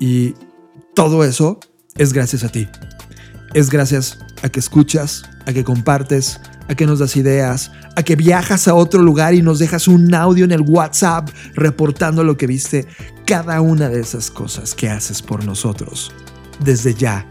[0.00, 0.34] Y
[0.94, 1.60] todo eso
[1.94, 2.66] es gracias a ti.
[3.54, 8.16] Es gracias a que escuchas, a que compartes, a que nos das ideas, a que
[8.16, 12.46] viajas a otro lugar y nos dejas un audio en el WhatsApp reportando lo que
[12.46, 12.86] viste.
[13.26, 16.12] Cada una de esas cosas que haces por nosotros.
[16.64, 17.26] Desde ya,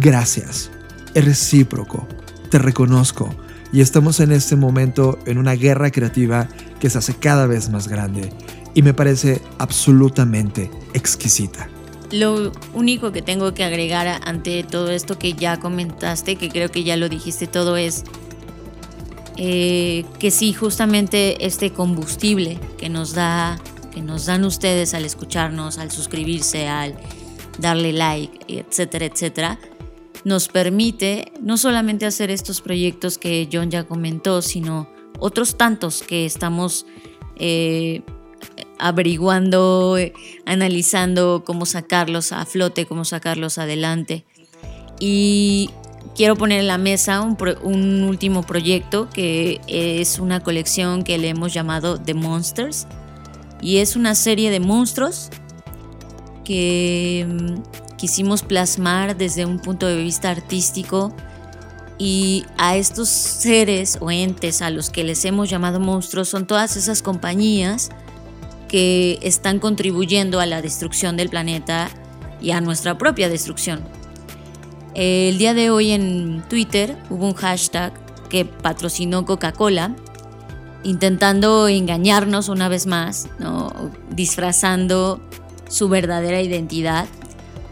[0.00, 0.70] gracias.
[1.14, 2.06] Es recíproco.
[2.50, 3.34] Te reconozco.
[3.72, 6.48] Y estamos en este momento en una guerra creativa
[6.78, 8.32] que se hace cada vez más grande.
[8.74, 11.68] Y me parece absolutamente exquisita.
[12.14, 16.84] Lo único que tengo que agregar ante todo esto que ya comentaste, que creo que
[16.84, 18.04] ya lo dijiste todo, es
[19.36, 23.58] eh, que sí, justamente este combustible que nos da,
[23.92, 26.94] que nos dan ustedes al escucharnos, al suscribirse, al
[27.58, 29.58] darle like, etcétera, etcétera,
[30.24, 34.88] nos permite no solamente hacer estos proyectos que John ya comentó, sino
[35.18, 36.86] otros tantos que estamos
[37.36, 38.02] eh,
[38.78, 39.96] averiguando,
[40.46, 44.24] analizando cómo sacarlos a flote, cómo sacarlos adelante.
[45.00, 45.70] Y
[46.14, 51.52] quiero poner en la mesa un, último proyecto que es una colección que le hemos
[51.52, 52.86] llamado The Monsters.
[53.60, 55.30] Y es una serie de monstruos
[56.44, 61.14] que mm, quisimos plasmar desde un punto de vista artístico
[61.96, 66.76] y a estos seres o entes a los que les hemos llamado monstruos son todas
[66.76, 67.90] esas compañías
[68.74, 71.88] que están contribuyendo a la destrucción del planeta
[72.40, 73.84] y a nuestra propia destrucción.
[74.94, 77.92] El día de hoy en Twitter hubo un hashtag
[78.28, 79.94] que patrocinó Coca-Cola,
[80.82, 83.28] intentando engañarnos una vez más,
[84.10, 85.20] disfrazando
[85.68, 87.06] su verdadera identidad.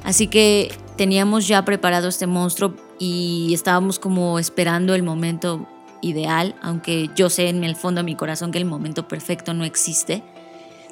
[0.05, 5.67] Así que teníamos ya preparado este monstruo y estábamos como esperando el momento
[6.01, 9.65] ideal, aunque yo sé en el fondo de mi corazón que el momento perfecto no
[9.65, 10.23] existe.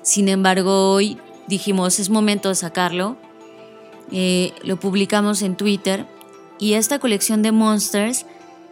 [0.03, 3.17] Sin embargo, hoy dijimos es momento de sacarlo.
[4.13, 6.07] Eh, lo publicamos en Twitter
[6.59, 8.27] y esta colección de monsters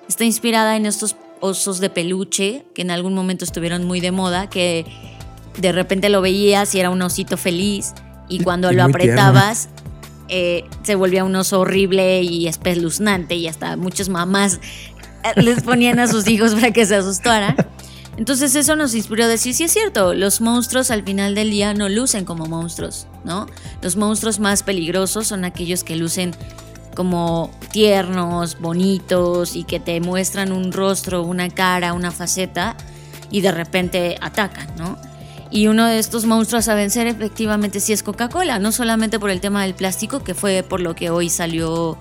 [0.08, 4.48] está inspirada en estos osos de peluche que en algún momento estuvieron muy de moda,
[4.48, 4.84] que
[5.58, 7.94] de repente lo veías y era un osito feliz
[8.28, 9.68] y cuando lo apretabas
[10.28, 14.60] eh, se volvía un oso horrible y espeluznante y hasta muchas mamás
[15.24, 17.56] eh, les ponían a sus hijos para que se asustaran.
[18.18, 21.72] Entonces eso nos inspiró a decir, sí es cierto, los monstruos al final del día
[21.72, 23.46] no lucen como monstruos, ¿no?
[23.80, 26.34] Los monstruos más peligrosos son aquellos que lucen
[26.96, 32.76] como tiernos, bonitos y que te muestran un rostro, una cara, una faceta
[33.30, 34.98] y de repente atacan, ¿no?
[35.52, 39.40] Y uno de estos monstruos a vencer efectivamente sí es Coca-Cola, no solamente por el
[39.40, 41.96] tema del plástico, que fue por lo que hoy salió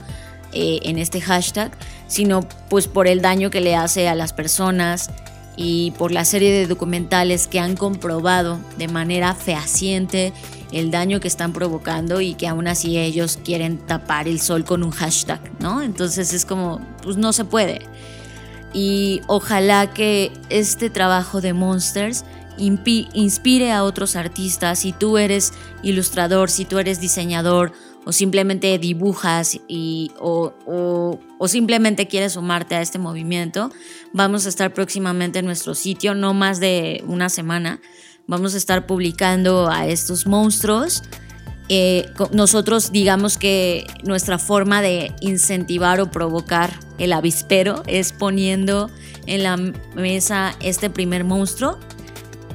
[0.51, 1.72] eh, en este hashtag,
[2.07, 2.41] sino
[2.72, 5.11] pues por el daño que le hace a las personas
[5.58, 10.32] y por la serie de documentales que han comprobado de manera fehaciente
[10.72, 14.84] el daño que están provocando y que aún así ellos quieren tapar el sol con
[14.84, 15.82] un hashtag, ¿no?
[15.82, 17.82] Entonces es como, pues no se puede.
[18.74, 22.24] Y ojalá que este trabajo de Monsters
[22.58, 24.80] inspire a otros artistas.
[24.80, 25.53] Si tú eres
[25.84, 27.72] ilustrador, si tú eres diseñador
[28.05, 33.69] o simplemente dibujas y, o, simplemente quieres sumarte a este movimiento,
[34.13, 37.79] vamos a estar próximamente en nuestro sitio, no más de una semana.
[38.25, 41.03] Vamos a estar publicando a estos monstruos.
[41.69, 48.89] Eh, nosotros digamos que nuestra forma de incentivar o provocar el avispero es poniendo
[49.25, 49.57] en la
[49.95, 51.77] mesa este primer monstruo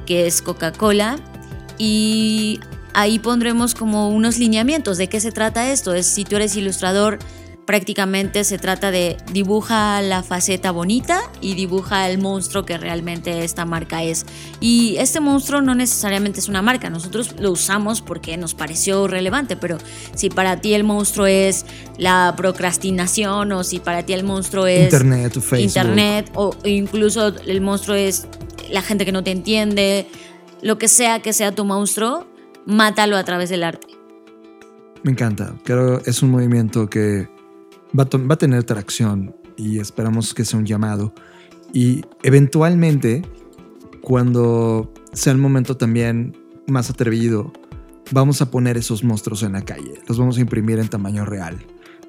[0.05, 1.17] que es Coca-Cola,
[1.77, 2.59] y
[2.93, 5.93] ahí pondremos como unos lineamientos de qué se trata esto.
[5.93, 7.19] Es si tú eres ilustrador,
[7.65, 13.65] prácticamente se trata de dibuja la faceta bonita y dibuja el monstruo que realmente esta
[13.65, 14.25] marca es.
[14.59, 19.55] Y este monstruo no necesariamente es una marca, nosotros lo usamos porque nos pareció relevante,
[19.55, 19.77] pero
[20.15, 21.65] si para ti el monstruo es
[21.97, 25.65] la procrastinación o si para ti el monstruo es internet o Facebook.
[25.65, 28.27] internet o incluso el monstruo es
[28.69, 30.07] la gente que no te entiende,
[30.61, 32.27] lo que sea que sea tu monstruo,
[32.65, 33.87] mátalo a través del arte.
[35.03, 37.27] Me encanta, creo que es un movimiento que
[37.97, 41.13] va a, va a tener tracción y esperamos que sea un llamado.
[41.73, 43.23] Y eventualmente,
[44.01, 46.37] cuando sea el momento también
[46.67, 47.51] más atrevido,
[48.11, 51.57] vamos a poner esos monstruos en la calle, los vamos a imprimir en tamaño real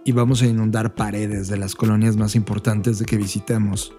[0.05, 3.93] y vamos a inundar paredes de las colonias más importantes de que visitemos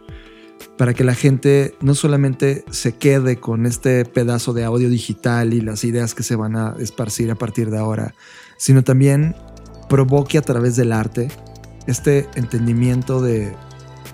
[0.78, 5.62] para que la gente no solamente se quede con este pedazo de audio digital y
[5.62, 8.14] las ideas que se van a esparcir a partir de ahora,
[8.58, 9.36] sino también
[9.90, 11.30] provoque a través del arte
[11.88, 13.56] este entendimiento de,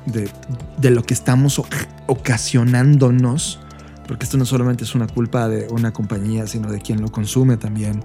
[0.06, 1.62] de, lo que estamos
[2.08, 3.60] ocasionándonos,
[4.08, 7.58] porque esto no solamente es una culpa de una compañía, sino de quien lo consume
[7.58, 8.04] también.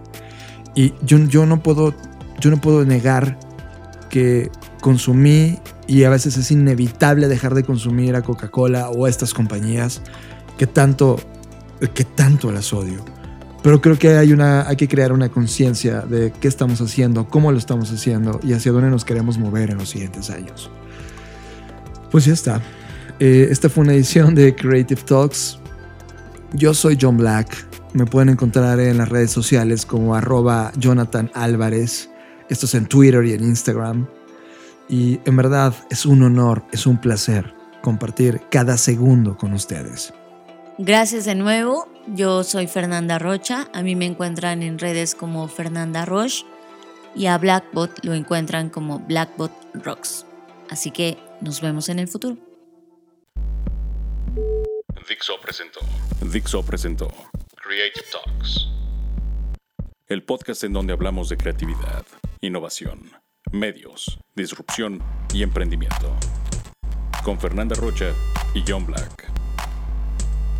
[0.74, 1.94] Y yo, yo, no, puedo,
[2.38, 3.38] yo no puedo negar
[4.10, 9.34] que consumí y a veces es inevitable dejar de consumir a Coca-Cola o a estas
[9.34, 10.02] compañías
[10.58, 11.16] que tanto,
[11.94, 13.04] que tanto las odio.
[13.62, 17.50] Pero creo que hay, una, hay que crear una conciencia de qué estamos haciendo, cómo
[17.50, 20.70] lo estamos haciendo y hacia dónde nos queremos mover en los siguientes años.
[22.10, 22.62] Pues ya está.
[23.18, 25.58] Eh, esta fue una edición de Creative Talks.
[26.52, 27.66] Yo soy John Black.
[27.92, 32.10] Me pueden encontrar en las redes sociales como arroba Jonathan Álvarez.
[32.48, 34.06] Esto es en Twitter y en Instagram.
[34.88, 37.52] Y en verdad es un honor, es un placer
[37.82, 40.12] compartir cada segundo con ustedes.
[40.78, 41.88] Gracias de nuevo.
[42.06, 43.68] Yo soy Fernanda Rocha.
[43.72, 46.44] A mí me encuentran en redes como Fernanda Roche.
[47.14, 50.26] y a Blackbot lo encuentran como Blackbot Rocks.
[50.68, 52.36] Así que nos vemos en el futuro.
[55.08, 55.80] Dixo presentó.
[56.20, 57.08] Dixo presentó
[57.54, 58.68] Creative Talks.
[60.08, 62.04] El podcast en donde hablamos de creatividad,
[62.42, 63.12] innovación,
[63.50, 66.14] medios, disrupción y emprendimiento.
[67.24, 68.12] Con Fernanda Rocha
[68.54, 69.45] y John Black.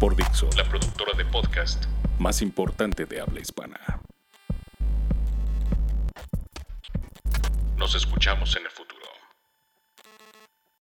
[0.01, 1.87] Por Dixo, la productora de podcast
[2.19, 3.81] más importante de habla hispana.
[7.79, 8.71] Nos escuchamos en el